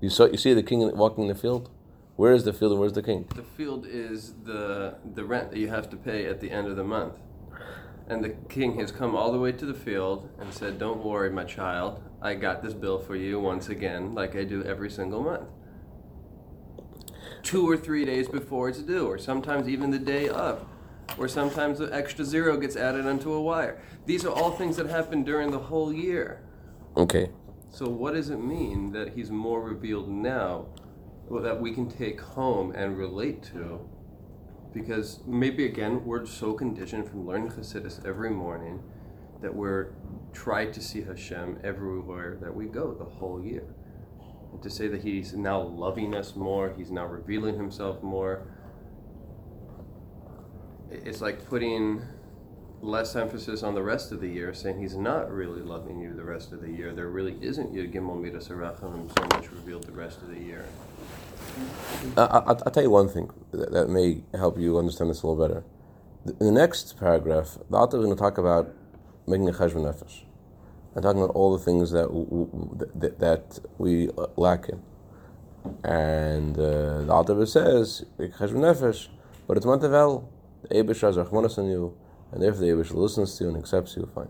You 0.00 0.10
saw 0.10 0.26
you 0.26 0.36
see 0.36 0.54
the 0.54 0.62
king 0.62 0.96
walking 0.96 1.24
in 1.24 1.28
the 1.28 1.34
field. 1.34 1.70
Where 2.16 2.32
is 2.32 2.44
the 2.44 2.52
field 2.52 2.72
and 2.72 2.80
where's 2.80 2.92
the 2.92 3.02
king? 3.02 3.26
The 3.34 3.42
field 3.42 3.86
is 3.86 4.34
the 4.44 4.96
the 5.14 5.24
rent 5.24 5.50
that 5.50 5.58
you 5.58 5.68
have 5.68 5.90
to 5.90 5.96
pay 5.96 6.26
at 6.26 6.40
the 6.40 6.50
end 6.50 6.68
of 6.68 6.76
the 6.76 6.84
month. 6.84 7.14
And 8.10 8.24
the 8.24 8.30
king 8.48 8.76
has 8.80 8.90
come 8.90 9.14
all 9.14 9.30
the 9.30 9.38
way 9.38 9.52
to 9.52 9.64
the 9.64 9.74
field 9.74 10.28
and 10.40 10.52
said, 10.52 10.78
Don't 10.80 11.04
worry, 11.04 11.30
my 11.30 11.44
child. 11.44 12.02
I 12.20 12.34
got 12.34 12.60
this 12.60 12.74
bill 12.74 12.98
for 12.98 13.14
you 13.14 13.38
once 13.38 13.68
again, 13.68 14.14
like 14.16 14.34
I 14.34 14.42
do 14.42 14.64
every 14.64 14.90
single 14.90 15.22
month. 15.22 15.48
Two 17.44 17.70
or 17.70 17.76
three 17.76 18.04
days 18.04 18.28
before 18.28 18.68
it's 18.68 18.82
due, 18.82 19.06
or 19.06 19.16
sometimes 19.16 19.68
even 19.68 19.90
the 19.90 19.98
day 19.98 20.28
of, 20.28 20.66
or 21.18 21.28
sometimes 21.28 21.78
the 21.78 21.94
extra 21.94 22.24
zero 22.24 22.56
gets 22.56 22.74
added 22.76 23.06
onto 23.06 23.32
a 23.32 23.40
wire. 23.40 23.80
These 24.06 24.24
are 24.24 24.32
all 24.32 24.50
things 24.50 24.76
that 24.76 24.86
happen 24.86 25.22
during 25.22 25.52
the 25.52 25.58
whole 25.58 25.92
year. 25.92 26.42
Okay. 26.96 27.30
So, 27.72 27.88
what 27.88 28.14
does 28.14 28.30
it 28.30 28.38
mean 28.38 28.90
that 28.92 29.14
he's 29.14 29.30
more 29.30 29.62
revealed 29.62 30.08
now 30.08 30.66
that 31.30 31.60
we 31.60 31.72
can 31.72 31.88
take 31.88 32.20
home 32.20 32.72
and 32.72 32.98
relate 32.98 33.44
to? 33.54 33.88
Because 34.74 35.20
maybe 35.24 35.66
again, 35.66 36.04
we're 36.04 36.26
so 36.26 36.52
conditioned 36.52 37.08
from 37.08 37.26
learning 37.26 37.52
Chassidus 37.52 38.04
every 38.04 38.30
morning 38.30 38.82
that 39.40 39.54
we're 39.54 39.92
trying 40.32 40.72
to 40.72 40.82
see 40.82 41.02
Hashem 41.02 41.60
everywhere 41.62 42.36
that 42.42 42.54
we 42.54 42.66
go 42.66 42.92
the 42.92 43.04
whole 43.04 43.42
year. 43.42 43.64
And 44.52 44.60
to 44.62 44.68
say 44.68 44.88
that 44.88 45.02
he's 45.02 45.32
now 45.34 45.60
loving 45.60 46.14
us 46.14 46.34
more, 46.34 46.74
he's 46.76 46.90
now 46.90 47.06
revealing 47.06 47.56
himself 47.56 48.02
more. 48.02 48.48
It's 50.90 51.20
like 51.20 51.48
putting 51.48 52.02
less 52.82 53.14
emphasis 53.14 53.62
on 53.62 53.74
the 53.74 53.82
rest 53.82 54.12
of 54.12 54.20
the 54.20 54.28
year, 54.28 54.54
saying 54.54 54.80
he's 54.80 54.96
not 54.96 55.30
really 55.30 55.60
loving 55.60 56.00
you 56.00 56.14
the 56.14 56.24
rest 56.24 56.52
of 56.52 56.60
the 56.60 56.70
year. 56.70 56.92
There 56.92 57.08
really 57.08 57.36
isn't 57.40 57.74
Yud 57.74 57.92
Gimel 57.92 58.20
Midas 58.20 58.48
Harachamim 58.48 59.08
so 59.16 59.36
much 59.36 59.50
revealed 59.50 59.84
the 59.84 59.92
rest 59.92 60.22
of 60.22 60.28
the 60.28 60.38
year. 60.38 60.64
I, 62.16 62.22
I, 62.22 62.38
I'll 62.46 62.54
tell 62.56 62.82
you 62.82 62.90
one 62.90 63.08
thing 63.08 63.30
that, 63.52 63.72
that 63.72 63.88
may 63.88 64.22
help 64.34 64.58
you 64.58 64.78
understand 64.78 65.10
this 65.10 65.22
a 65.22 65.26
little 65.26 65.46
better. 65.46 65.64
In 66.26 66.46
the 66.46 66.52
next 66.52 66.98
paragraph, 66.98 67.58
the 67.68 67.76
author 67.76 67.98
is 67.98 68.04
going 68.04 68.16
to 68.16 68.20
talk 68.20 68.38
about 68.38 68.72
making 69.26 69.48
a 69.48 69.52
cheshbon 69.52 69.84
nefesh, 69.84 70.22
and 70.94 71.02
talking 71.02 71.22
about 71.22 71.34
all 71.34 71.56
the 71.56 71.62
things 71.62 71.90
that 71.92 72.08
that, 72.94 73.18
that 73.18 73.58
we 73.78 74.10
lack 74.36 74.68
in. 74.68 74.82
And 75.84 76.58
uh, 76.58 77.02
the 77.02 77.12
author 77.12 77.44
says 77.46 78.04
cheshbon 78.18 78.60
nefesh, 78.60 79.08
but 79.46 79.56
it's 79.56 79.66
month 79.66 79.82
of 79.82 79.92
El. 79.94 80.28
Eibush 80.70 81.58
on 81.58 81.66
you, 81.70 81.96
and 82.32 82.42
therefore 82.42 82.60
the 82.60 82.68
Eibush 82.68 82.94
listens 82.94 83.36
to 83.38 83.44
you 83.44 83.50
and 83.50 83.58
accepts 83.58 83.96
you. 83.96 84.08
Fine. 84.14 84.28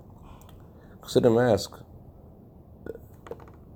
Chassidim 1.02 1.38
ask. 1.38 1.72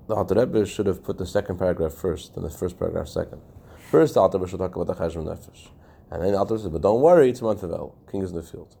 The 0.07 0.13
Alter 0.13 0.35
Rebbe 0.35 0.65
should 0.65 0.85
have 0.85 1.03
put 1.03 1.17
the 1.17 1.25
second 1.25 1.57
paragraph 1.57 1.93
first, 1.93 2.35
and 2.35 2.45
the 2.45 2.49
first 2.49 2.77
paragraph 2.77 3.07
second. 3.07 3.41
First, 3.89 4.13
the 4.13 4.19
Alter 4.19 4.37
Rebbe 4.37 4.49
should 4.49 4.59
talk 4.59 4.75
about 4.75 4.87
the 4.87 4.93
Cheshbon 4.93 5.25
Nefesh, 5.25 5.69
and 6.11 6.21
then 6.21 6.33
the 6.33 6.37
Alter 6.37 6.53
Rebbe 6.53 6.63
says, 6.63 6.71
"But 6.71 6.81
don't 6.81 7.01
worry, 7.01 7.29
it's 7.31 7.41
a 7.41 7.43
month 7.43 7.63
of 7.63 7.71
El. 7.71 7.95
King 8.11 8.21
is 8.21 8.29
in 8.29 8.35
the 8.37 8.43
field." 8.43 8.75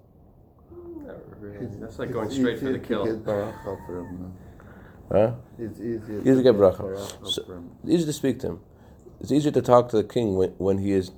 That's 1.79 1.99
like 1.99 2.11
going 2.11 2.29
straight 2.29 2.59
for 2.59 2.71
the 2.71 2.79
kill. 2.79 3.05
get 3.05 3.23
baracha 3.23 3.85
from 3.85 4.07
him. 4.07 4.33
Huh? 5.11 5.31
It's 5.59 5.79
easier 5.79 6.19
Easy 6.21 6.35
to 6.35 6.43
get 6.43 6.55
bracha. 6.55 7.27
So- 7.27 7.43
from 7.43 7.71
It's 7.83 7.91
easy 7.93 8.05
to 8.05 8.13
speak 8.13 8.39
to 8.39 8.47
him. 8.47 8.59
It's 9.19 9.31
easier 9.31 9.51
to 9.51 9.61
talk 9.61 9.89
to 9.89 9.97
the 9.97 10.03
king 10.03 10.35
when, 10.35 10.49
when 10.57 10.77
he 10.79 10.91
is. 10.91 11.11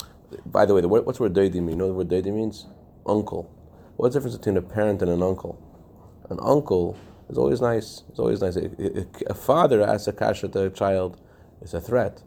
By 0.46 0.66
the 0.66 0.74
way, 0.74 0.82
the 0.82 0.90
word, 0.90 1.06
what's 1.06 1.18
the 1.20 1.24
word 1.24 1.34
"deidi" 1.34 1.56
mean? 1.56 1.70
You 1.70 1.76
know 1.78 1.88
what 1.94 2.10
the 2.10 2.16
word 2.16 2.26
"deidi" 2.26 2.34
means? 2.34 2.68
Uncle. 3.06 3.50
What's 3.98 4.14
the 4.14 4.20
difference 4.22 4.38
between 4.38 4.58
a 4.58 4.64
parent 4.64 5.02
and 5.02 5.12
an 5.12 5.24
uncle? 5.24 5.60
An 6.30 6.40
uncle 6.42 6.98
is 7.30 7.38
always 7.38 7.62
nice. 7.62 8.04
It's 8.10 8.20
always 8.20 8.42
nice. 8.42 8.56
A, 8.58 8.66
a- 8.66 9.32
a 9.32 9.34
father 9.34 9.84
asks 9.84 10.08
a 10.08 10.14
kasha 10.14 10.50
to 10.50 10.66
a 10.66 10.70
child, 10.70 11.20
it's 11.62 11.74
a 11.74 11.82
threat. 11.82 12.24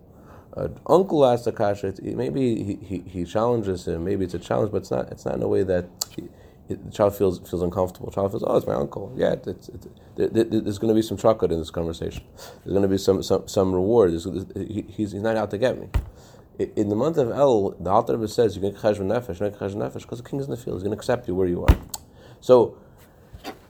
An 0.56 0.78
uncle 0.88 1.24
asks 1.24 1.46
a 1.46 1.52
kasha. 1.52 1.94
Maybe 2.02 2.64
he, 2.64 2.74
he, 2.76 2.98
he 3.06 3.24
challenges 3.24 3.86
him. 3.88 4.04
Maybe 4.04 4.24
it's 4.24 4.34
a 4.34 4.40
challenge, 4.40 4.72
but 4.72 4.78
it's 4.78 4.90
not. 4.90 5.12
It's 5.12 5.24
not 5.24 5.36
in 5.36 5.42
a 5.42 5.48
way 5.48 5.62
that 5.62 5.88
he, 6.10 6.24
the 6.68 6.90
child 6.92 7.16
feels 7.16 7.38
feels 7.48 7.62
uncomfortable. 7.62 8.10
The 8.10 8.16
child 8.16 8.32
feels, 8.32 8.44
oh, 8.46 8.56
it's 8.56 8.66
my 8.66 8.74
uncle. 8.74 9.12
Yeah, 9.16 9.36
there- 9.36 9.54
there's 10.16 10.78
going 10.78 10.88
to 10.92 10.94
be 10.94 11.02
some 11.02 11.16
chocolate 11.16 11.52
in 11.52 11.60
this 11.60 11.70
conversation. 11.70 12.24
There's 12.64 12.72
going 12.72 12.82
to 12.82 12.88
be 12.88 12.98
some 12.98 13.22
some, 13.22 13.46
some 13.48 13.72
reward. 13.72 14.10
He, 14.10 14.84
he's, 14.88 15.12
he's 15.12 15.22
not 15.22 15.36
out 15.36 15.50
to 15.52 15.58
get 15.58 15.78
me. 15.80 15.88
I- 16.60 16.70
In 16.76 16.88
the 16.90 16.96
month 16.96 17.16
of 17.18 17.30
El, 17.30 17.70
the 17.80 17.90
Alter 17.90 18.26
says 18.28 18.54
you 18.56 18.60
can 18.62 18.72
cheshbon 18.72 19.08
nefesh, 19.08 19.40
you 19.40 19.50
can 19.50 19.58
cheshbon 19.58 19.76
nefesh 19.76 20.02
because 20.02 20.22
the 20.22 20.28
king 20.28 20.40
is 20.40 20.46
in 20.46 20.50
the 20.52 20.56
field. 20.58 20.76
He's 20.76 20.82
going 20.82 20.92
to 20.92 20.98
accept 20.98 21.26
you 21.26 21.34
where 21.34 21.48
you 21.48 21.64
are. 21.64 21.76
So, 22.40 22.76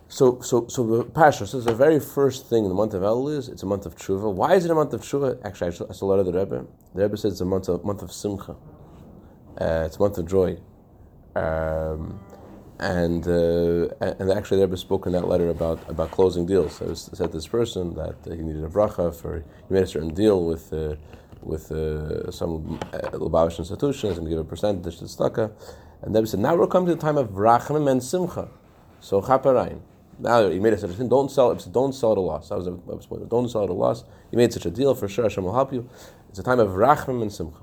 so, 0.08 0.40
so, 0.40 0.66
so 0.68 0.84
the 0.86 1.04
Pasha 1.04 1.46
says 1.46 1.64
the 1.66 1.74
very 1.74 2.00
first 2.00 2.46
thing 2.48 2.64
in 2.64 2.68
the 2.68 2.74
month 2.74 2.94
of 2.94 3.02
El 3.04 3.28
is 3.28 3.48
it's 3.48 3.62
a 3.62 3.66
month 3.66 3.86
of 3.86 3.94
tshuva. 3.96 4.32
Why 4.32 4.54
is 4.54 4.64
it 4.64 4.70
a 4.72 4.74
month 4.74 4.92
of 4.92 5.02
tshuva? 5.02 5.38
Actually, 5.44 5.68
I 5.68 5.70
saw- 5.70 5.84
I 5.84 5.94
a 6.00 6.04
letter 6.04 6.20
of 6.22 6.26
the 6.26 6.32
Rebbe. 6.38 6.66
The 6.94 7.02
Rebbe 7.02 7.16
says 7.16 7.32
it's 7.32 7.40
a 7.40 7.44
month 7.44 7.68
of 7.68 7.84
month 7.84 8.02
of 8.02 8.12
simcha. 8.12 8.56
Uh, 9.60 9.84
it's 9.86 9.96
a 9.96 10.00
month 10.00 10.18
of 10.18 10.26
joy. 10.26 10.58
Um, 11.36 12.18
and 12.80 13.26
uh, 13.28 13.88
and 14.00 14.32
actually, 14.32 14.58
the 14.58 14.66
Rebbe 14.66 14.76
spoke 14.76 15.06
in 15.06 15.12
that 15.12 15.28
letter 15.28 15.48
about 15.48 15.78
about 15.88 16.10
closing 16.10 16.44
deals. 16.46 16.76
So 16.76 16.86
was- 16.86 17.10
said 17.12 17.30
this 17.30 17.46
person 17.46 17.94
that 17.94 18.16
he 18.24 18.42
needed 18.42 18.64
a 18.64 18.68
bracha 18.68 19.14
for 19.14 19.44
he 19.68 19.74
made 19.74 19.84
a 19.84 19.86
certain 19.86 20.12
deal 20.14 20.44
with 20.44 20.72
uh, 20.72 20.96
with 21.42 21.72
uh, 21.72 22.30
some 22.30 22.78
uh, 22.92 22.98
Lubavitch 23.12 23.58
institutions 23.58 24.18
and 24.18 24.28
give 24.28 24.38
a 24.38 24.44
percentage 24.44 24.98
to 24.98 25.04
tzedakah. 25.04 25.52
And 26.02 26.14
the 26.14 26.20
Rebbe 26.20 26.26
said, 26.28 26.40
now 26.40 26.54
we're 26.54 26.66
coming 26.66 26.88
to 26.88 26.94
the 26.94 27.00
time 27.00 27.16
of 27.16 27.30
rachamim 27.30 27.90
and 27.90 28.02
simcha. 28.02 28.48
So 29.00 29.20
chaparayin. 29.20 29.80
Now 30.18 30.48
he 30.48 30.60
made 30.60 30.74
a 30.74 30.78
such 30.78 30.90
a 30.90 30.92
thing. 30.92 31.08
Don't 31.08 31.30
sell 31.30 31.50
it. 31.50 31.66
Don't 31.72 31.94
sell 31.94 32.12
it 32.12 32.18
a 32.18 32.20
loss. 32.20 32.50
That 32.50 32.58
was, 32.58 32.66
a, 32.66 32.72
point. 32.72 33.28
Don't 33.28 33.48
sell 33.48 33.64
it 33.64 33.70
a 33.70 33.72
loss. 33.72 34.04
He 34.30 34.36
made 34.36 34.52
such 34.52 34.66
a 34.66 34.70
deal 34.70 34.94
for 34.94 35.08
sure. 35.08 35.24
Hashem 35.24 35.44
will 35.44 35.54
help 35.54 35.72
you. 35.72 35.88
It's 36.28 36.38
a 36.38 36.42
time 36.42 36.60
of 36.60 36.70
rachamim 36.70 37.22
and 37.22 37.32
simcha. 37.32 37.58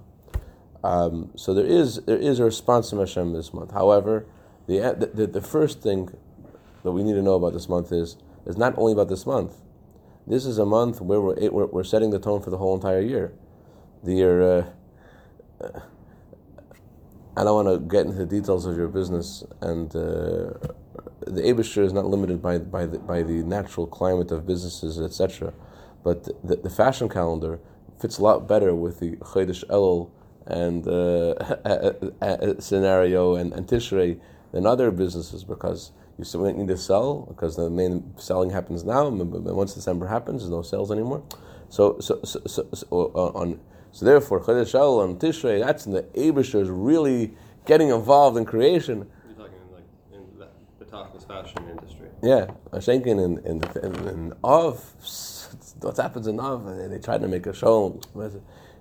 Um, 0.84 1.32
so 1.36 1.54
there 1.54 1.66
is 1.66 1.98
there 2.06 2.18
is 2.18 2.40
a 2.40 2.46
response 2.46 2.90
from 2.90 3.00
Hashem 3.00 3.34
this 3.34 3.54
month. 3.54 3.72
However, 3.72 4.26
the, 4.68 5.10
the 5.14 5.28
the 5.28 5.42
first 5.42 5.82
thing 5.82 6.10
that 6.84 6.92
we 6.92 7.04
need 7.04 7.14
to 7.14 7.22
know 7.22 7.36
about 7.36 7.54
this 7.54 7.70
month 7.70 7.92
is 7.92 8.18
is 8.46 8.58
not 8.58 8.74
only 8.78 8.94
about 8.94 9.10
this 9.10 9.26
month. 9.26 9.56
This 10.26 10.46
is 10.46 10.58
a 10.58 10.66
month 10.66 11.00
where 11.00 11.22
we're, 11.22 11.50
we're 11.68 11.84
setting 11.84 12.10
the 12.10 12.20
tone 12.20 12.42
for 12.42 12.50
the 12.50 12.58
whole 12.58 12.76
entire 12.76 13.02
year. 13.02 13.34
The. 14.04 14.74
Uh, 15.64 15.80
I 17.38 17.44
don't 17.44 17.66
want 17.66 17.68
to 17.68 17.88
get 17.88 18.08
into 18.08 18.18
the 18.18 18.26
details 18.26 18.66
of 18.66 18.78
your 18.78 18.88
business, 18.88 19.44
and 19.62 19.96
uh, 19.96 20.58
the 21.22 21.42
Aibershter 21.44 21.84
is 21.84 21.94
not 21.94 22.06
limited 22.06 22.42
by 22.42 22.58
by 22.58 22.88
the, 22.88 22.98
by 22.98 23.22
the 23.22 23.44
natural 23.44 23.86
climate 23.86 24.32
of 24.32 24.48
businesses, 24.48 25.00
etc. 25.00 25.54
But 26.04 26.24
the, 26.44 26.56
the 26.56 26.70
fashion 26.70 27.10
calendar 27.10 27.60
fits 28.00 28.18
a 28.18 28.24
lot 28.24 28.48
better 28.48 28.74
with 28.74 29.00
the 29.00 29.18
Chodesh 29.18 29.64
Elul 29.68 30.10
and 30.48 30.88
uh, 30.88 32.60
scenario 32.60 33.36
and, 33.36 33.54
and 33.54 33.68
Tishrei 33.68 34.20
than 34.52 34.66
other 34.66 34.90
businesses 34.90 35.44
because 35.44 35.92
you 36.18 36.24
still 36.24 36.44
need 36.52 36.68
to 36.70 36.78
sell 36.78 37.26
because 37.28 37.56
the 37.56 37.70
main 37.70 38.14
selling 38.18 38.50
happens 38.50 38.84
now. 38.84 39.08
and 39.08 39.20
Once 39.46 39.74
December 39.76 40.08
happens, 40.08 40.42
there's 40.42 40.50
no 40.50 40.62
sales 40.62 40.92
anymore. 40.92 41.22
So 41.70 42.00
so 42.00 42.22
so, 42.24 42.42
so, 42.48 42.68
so 42.74 43.12
uh, 43.16 43.40
on. 43.40 43.60
So 43.98 44.06
therefore, 44.06 44.42
Chodesh 44.42 45.04
and 45.04 45.20
Tishrei, 45.20 45.66
that's 45.66 45.88
in 45.88 45.92
the 45.92 46.04
Aibershter 46.04 46.62
is 46.62 46.70
really 46.70 47.34
getting 47.66 47.90
involved 47.90 48.38
in 48.38 48.46
creation. 48.46 49.10
You're 49.26 49.48
talking 49.48 49.60
like 49.74 49.86
in 50.14 50.38
the, 50.38 50.48
the 50.78 50.86
Tachlis 50.86 51.28
fashion 51.28 51.68
industry. 51.68 52.10
Yeah, 52.22 52.46
Shenkin 52.74 53.18
in 53.18 53.40
in, 53.40 53.64
in, 53.84 54.08
in 54.08 54.34
Av, 54.44 54.80
what 55.82 55.98
happens 55.98 56.28
in 56.28 56.40
Av? 56.40 56.68
and 56.68 56.94
They 56.94 57.00
tried 57.00 57.22
to 57.22 57.28
make 57.28 57.48
a 57.48 57.54
show. 57.56 58.00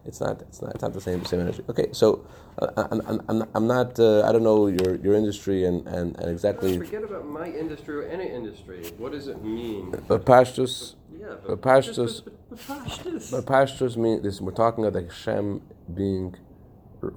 But 0.06 0.08
It's 0.08 0.20
not. 0.20 0.40
It's 0.42 0.62
not. 0.62 0.74
It's 0.74 0.82
not 0.82 0.92
the 0.92 1.00
same 1.00 1.24
same 1.24 1.40
energy. 1.40 1.62
Okay, 1.68 1.88
so 1.92 2.26
uh, 2.58 2.88
I'm, 2.90 3.00
I'm, 3.06 3.20
I'm, 3.28 3.48
I'm 3.54 3.66
not. 3.66 3.98
Uh, 3.98 4.22
I 4.26 4.32
don't 4.32 4.42
know 4.42 4.66
your, 4.68 4.96
your 4.96 5.14
industry 5.14 5.64
and, 5.64 5.86
and, 5.86 6.16
and 6.18 6.30
exactly. 6.30 6.78
Forget 6.78 7.02
about 7.04 7.26
my 7.26 7.48
industry 7.48 7.96
or 7.96 8.02
any 8.08 8.28
industry. 8.28 8.82
What 8.98 9.12
does 9.12 9.28
it 9.28 9.42
mean? 9.42 9.90
But 10.08 10.24
pashtus, 10.24 10.94
Yeah, 11.18 11.34
but 11.46 11.60
pashtus, 11.60 12.22
but- 12.24 12.32
but 12.50 12.58
pashtus. 12.58 13.30
but 13.32 13.44
pashtus 13.46 14.22
this. 14.22 14.40
We're 14.40 14.52
talking 14.52 14.84
about 14.84 14.94
the 15.00 15.06
Hashem 15.08 15.62
being 15.92 16.36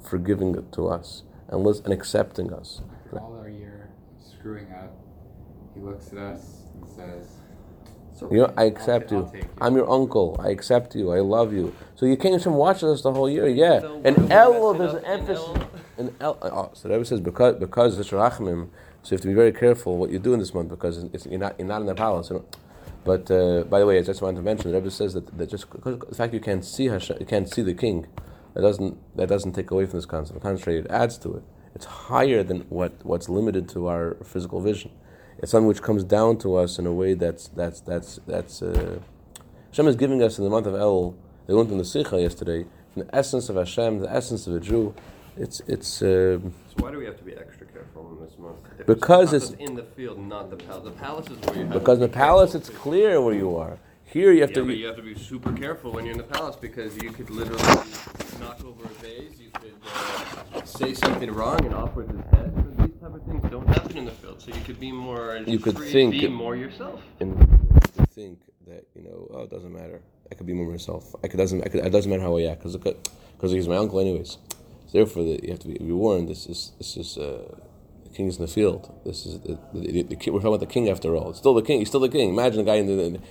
forgiving 0.04 0.56
it 0.56 0.72
to 0.74 0.88
us 0.88 1.24
and 1.48 1.64
lis- 1.64 1.82
and 1.82 1.94
accepting 1.94 2.52
us. 2.54 2.82
After 3.06 3.20
all 3.20 3.38
our 3.40 3.50
year 3.50 3.90
screwing 4.20 4.72
up, 4.74 4.92
he 5.76 5.80
looks 5.82 6.12
at 6.12 6.18
us 6.18 6.64
and 6.76 6.88
says, 6.90 7.28
So 8.20 8.30
You 8.32 8.40
know, 8.40 8.54
I 8.58 8.66
accept 8.66 9.14
I'll 9.14 9.32
you. 9.34 9.44
I'm 9.62 9.76
your 9.76 9.90
uncle. 9.90 10.36
I 10.40 10.50
accept 10.50 10.94
you. 10.96 11.12
I 11.12 11.20
love 11.20 11.54
you. 11.54 11.74
So 11.96 12.06
you 12.06 12.18
came 12.18 12.34
and 12.34 12.56
watched 12.56 12.84
us 12.84 13.02
the 13.02 13.14
whole 13.14 13.30
year, 13.30 13.48
yeah. 13.48 13.80
So 13.80 14.02
And 14.04 14.32
El, 14.32 14.74
there's 14.74 14.94
an 14.94 15.06
emphasis. 15.06 15.58
In 15.98 16.14
El, 16.20 16.38
oh, 16.42 16.72
so 16.74 16.88
the 16.88 16.96
Rebbe 16.96 17.06
says 17.06 17.22
because 17.22 17.56
because 17.56 17.98
it's 17.98 18.10
Rachmim, 18.10 18.70
so 19.04 19.12
you 19.12 19.16
have 19.16 19.22
to 19.22 19.28
be 19.28 19.34
very 19.34 19.54
careful 19.54 19.98
what 19.98 20.10
you 20.10 20.20
do 20.20 20.34
in 20.34 20.40
this 20.40 20.54
month 20.54 20.70
because 20.70 21.04
it's, 21.14 21.26
you're 21.26 21.40
not 21.40 21.58
you're 21.58 21.68
not 21.68 21.82
in 21.82 21.88
the 21.88 21.96
palace. 21.96 22.32
But 23.06 23.32
uh, 23.32 23.64
by 23.64 23.80
the 23.80 23.86
way, 23.86 23.98
I 23.98 24.02
just 24.02 24.22
wanted 24.22 24.38
to 24.38 24.44
mention 24.44 24.72
the 24.72 24.78
Rebbe 24.78 24.92
says 24.92 25.14
that, 25.14 25.38
that 25.38 25.50
just 25.50 25.70
because 25.70 26.00
the 26.00 26.16
fact 26.16 26.34
you 26.34 26.42
can't 26.42 26.66
see 26.66 26.86
Hashem, 26.86 27.18
you 27.20 27.26
can't 27.26 27.50
see 27.50 27.62
the 27.62 27.74
king 27.74 28.08
that 28.54 28.62
doesn't 28.62 28.98
that 29.16 29.30
doesn't 29.30 29.54
take 29.54 29.72
away 29.72 29.86
from 29.86 29.98
this 29.98 30.06
concept. 30.06 30.36
On 30.36 30.40
the 30.40 30.50
contrary, 30.58 30.80
it 30.80 30.88
adds 30.90 31.18
to 31.20 31.36
it. 31.36 31.44
It's 31.76 31.86
higher 31.86 32.44
than 32.44 32.62
what, 32.70 32.94
what's 33.06 33.30
limited 33.30 33.70
to 33.70 33.88
our 33.88 34.18
physical 34.24 34.60
vision. 34.60 34.92
It's 35.42 35.52
something 35.52 35.68
which 35.68 35.82
comes 35.82 36.04
down 36.04 36.38
to 36.40 36.56
us 36.56 36.80
in 36.80 36.86
a 36.86 36.94
way 36.94 37.14
that's 37.14 37.48
that's 37.50 37.80
that's 37.82 38.20
that's. 38.28 38.62
Uh, 38.62 39.00
Hashem 39.72 39.88
is 39.88 39.96
giving 39.96 40.22
us 40.22 40.38
in 40.38 40.44
the 40.44 40.50
month 40.50 40.66
of 40.68 40.76
El. 40.76 41.16
They 41.48 41.54
went 41.54 41.72
in 41.72 41.78
the 41.78 41.86
Sikha 41.86 42.20
yesterday. 42.22 42.66
From 42.94 43.04
the 43.06 43.16
essence 43.16 43.50
of 43.50 43.56
Hashem, 43.56 44.00
the 44.00 44.12
essence 44.12 44.48
of 44.48 44.56
a 44.56 44.60
Jew. 44.60 44.94
It's 45.38 45.62
it's. 45.68 46.02
Uh, 46.02 46.40
So 46.76 46.84
why 46.84 46.92
do 46.92 46.98
we 46.98 47.06
have 47.06 47.18
to 47.18 47.24
be 47.24 47.34
extra 47.34 47.66
careful 47.68 48.12
in 48.18 48.26
this 48.26 48.38
month? 48.38 48.58
If 48.80 48.86
Because 48.86 49.32
it's, 49.34 49.52
it's- 49.52 49.70
in 49.70 49.76
the 49.76 49.84
field, 49.84 50.20
not 50.20 50.50
the 50.50 50.58
palace. 50.58 50.84
The 50.84 50.92
palace 50.92 51.28
is 51.28 51.38
where 51.46 51.56
you 51.56 51.64
have 51.66 51.74
because 51.74 51.98
in 52.00 52.02
the 52.02 52.10
palace, 52.10 52.56
it's 52.56 52.70
clear 52.70 53.22
where 53.22 53.34
you 53.36 53.56
are. 53.56 53.78
Here, 54.06 54.32
you 54.32 54.42
have 54.42 54.50
Yeah, 54.50 54.56
to. 54.56 54.66
but 54.66 54.78
you 54.78 54.88
have 54.88 54.96
to 54.96 55.04
be 55.04 55.14
super 55.16 55.54
careful 55.54 55.92
when 55.92 56.04
you're 56.04 56.14
in 56.14 56.18
the 56.18 56.24
palace 56.38 56.56
because 56.56 56.98
you 57.02 57.12
could 57.12 57.30
literally 57.30 57.64
knock 58.42 58.60
over 58.66 58.84
a 58.84 58.88
vase. 59.04 59.40
You 59.40 59.52
could 59.54 59.74
uh, 60.56 60.64
say 60.66 60.94
something 60.96 61.32
wrong 61.32 61.64
and 61.64 61.76
off 61.76 61.96
with 61.96 62.10
his 62.10 62.20
head. 62.32 62.39
But 63.28 63.34
these 63.34 63.42
type 63.42 63.52
of 63.52 63.52
things 63.52 63.52
don't 63.52 63.68
happen 63.68 63.98
in 63.98 64.06
the 64.06 64.12
field, 64.12 64.42
so 64.42 64.48
you 64.54 64.62
could 64.62 64.80
be 64.80 64.92
more. 64.92 65.40
You 65.46 65.60
could 65.60 65.78
think 65.78 66.12
be 66.14 66.28
more 66.28 66.56
yourself. 66.56 67.02
and 67.20 67.36
think 68.12 68.40
that 68.68 68.86
you 68.96 69.04
know, 69.04 69.28
oh, 69.34 69.44
it 69.44 69.50
doesn't 69.50 69.72
matter. 69.74 70.02
I 70.32 70.36
could 70.36 70.46
be 70.48 70.54
more 70.54 70.70
myself. 70.70 71.16
I 71.24 71.28
could 71.28 71.38
doesn't. 71.38 71.62
I 71.64 71.70
could, 71.70 71.86
it 71.86 71.90
doesn't 71.92 72.10
matter 72.10 72.22
how 72.24 72.38
I 72.38 72.44
act 72.44 72.64
because 72.64 72.76
because 72.78 73.52
he's 73.52 73.68
my 73.68 73.78
uncle 73.78 74.00
anyways. 74.00 74.38
So 74.88 74.98
therefore, 74.98 75.24
the, 75.24 75.40
you 75.44 75.50
have 75.52 75.60
to 75.60 75.68
be, 75.68 75.78
be 75.78 75.92
warned. 75.92 76.30
This 76.30 76.48
is 76.48 76.74
this 76.78 76.98
is 76.98 77.18
uh, 77.18 77.56
the 78.04 78.10
king's 78.10 78.38
in 78.38 78.42
the 78.42 78.48
field. 78.52 79.00
This 79.06 79.26
is 79.26 79.40
the, 79.42 79.60
the, 79.74 80.04
the, 80.04 80.16
king- 80.16 80.34
we're 80.34 80.40
talking 80.40 80.56
about 80.56 80.60
the 80.60 80.74
king 80.74 80.90
after 80.90 81.16
all. 81.16 81.30
It's 81.30 81.40
still 81.40 81.54
the 81.54 81.62
king. 81.62 81.80
He's 81.80 81.88
still 81.90 82.00
the 82.00 82.10
king. 82.10 82.30
Imagine 82.30 82.62
a 82.62 82.64
guy 82.64 82.76
in 82.76 82.88
the. 82.88 83.22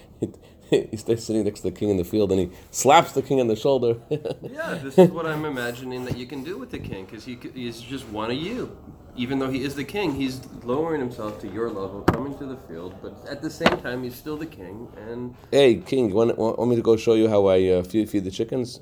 He's 0.70 1.04
sitting 1.24 1.44
next 1.44 1.60
to 1.60 1.70
the 1.70 1.76
king 1.76 1.88
in 1.90 1.96
the 1.96 2.04
field, 2.04 2.30
and 2.30 2.40
he 2.40 2.50
slaps 2.70 3.12
the 3.12 3.22
king 3.22 3.40
on 3.40 3.48
the 3.48 3.56
shoulder. 3.56 3.96
Yeah, 4.42 4.74
this 4.82 4.98
is 4.98 5.10
what 5.10 5.26
I'm 5.26 5.44
imagining 5.44 6.04
that 6.04 6.16
you 6.16 6.26
can 6.26 6.42
do 6.44 6.58
with 6.58 6.70
the 6.70 6.78
king 6.78 7.04
because 7.06 7.24
he 7.24 7.38
he's 7.54 7.80
just 7.80 8.06
one 8.08 8.30
of 8.30 8.36
you. 8.36 8.76
Even 9.18 9.40
though 9.40 9.50
he 9.50 9.64
is 9.64 9.74
the 9.74 9.84
king, 9.84 10.14
he's 10.14 10.40
lowering 10.62 11.00
himself 11.00 11.40
to 11.40 11.48
your 11.48 11.68
level, 11.68 12.02
coming 12.02 12.38
to 12.38 12.46
the 12.46 12.56
field, 12.68 12.94
but 13.02 13.14
at 13.28 13.42
the 13.42 13.50
same 13.50 13.76
time, 13.78 14.04
he's 14.04 14.14
still 14.14 14.36
the 14.36 14.46
king. 14.46 14.86
And 14.96 15.34
hey, 15.50 15.74
king, 15.76 16.14
want, 16.14 16.38
want, 16.38 16.56
want 16.58 16.70
me 16.70 16.76
to 16.76 16.82
go 16.82 16.96
show 16.96 17.14
you 17.14 17.28
how 17.28 17.46
I 17.46 17.68
uh, 17.68 17.82
feed, 17.82 18.08
feed 18.08 18.24
the 18.24 18.30
chickens? 18.30 18.80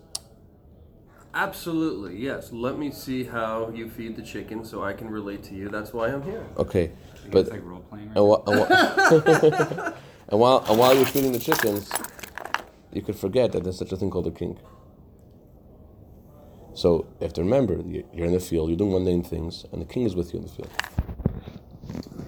absolutely, 1.35 2.16
yes, 2.18 2.51
let 2.51 2.79
me 2.79 2.90
see 2.90 3.25
how 3.25 3.70
you 3.75 3.88
feed 3.90 4.16
the 4.16 4.22
chicken 4.22 4.64
so 4.64 4.83
I 4.83 4.92
can 4.94 5.09
relate 5.11 5.42
to 5.44 5.55
you. 5.55 5.68
That's 5.68 5.92
why 5.92 6.09
I'm 6.09 6.22
here. 6.22 6.44
Okay, 6.57 6.90
But 7.25 7.46
but 7.46 7.49
like 7.51 7.64
role 7.64 7.81
playing. 7.81 8.09
Right 8.09 8.16
And, 8.16 8.27
wha- 8.27 8.42
and, 8.46 8.61
wha- 8.61 9.92
and 10.29 10.40
while 10.40 10.64
and 10.68 10.79
while 10.79 10.94
you're 10.96 11.07
feeding 11.07 11.33
the 11.33 11.38
chickens, 11.38 11.90
you 12.92 13.03
could 13.03 13.16
forget 13.16 13.53
that 13.53 13.64
there's 13.64 13.79
such 13.79 13.92
a 13.92 13.96
thing 13.96 14.11
called 14.11 14.27
a 14.27 14.31
king. 14.31 14.59
So 16.77 17.07
you 17.21 17.25
have 17.25 17.33
to 17.33 17.43
remember, 17.43 17.81
you- 17.89 18.05
you're 18.12 18.27
in 18.27 18.33
the 18.33 18.39
field, 18.39 18.69
you're 18.69 18.77
doing 18.77 18.93
mundane 18.93 19.23
things, 19.23 19.65
and 19.73 19.81
the 19.81 19.87
king 19.87 20.03
is 20.03 20.15
with 20.15 20.35
you 20.35 20.41
in 20.41 20.45
the 20.45 20.53
field. 20.53 20.69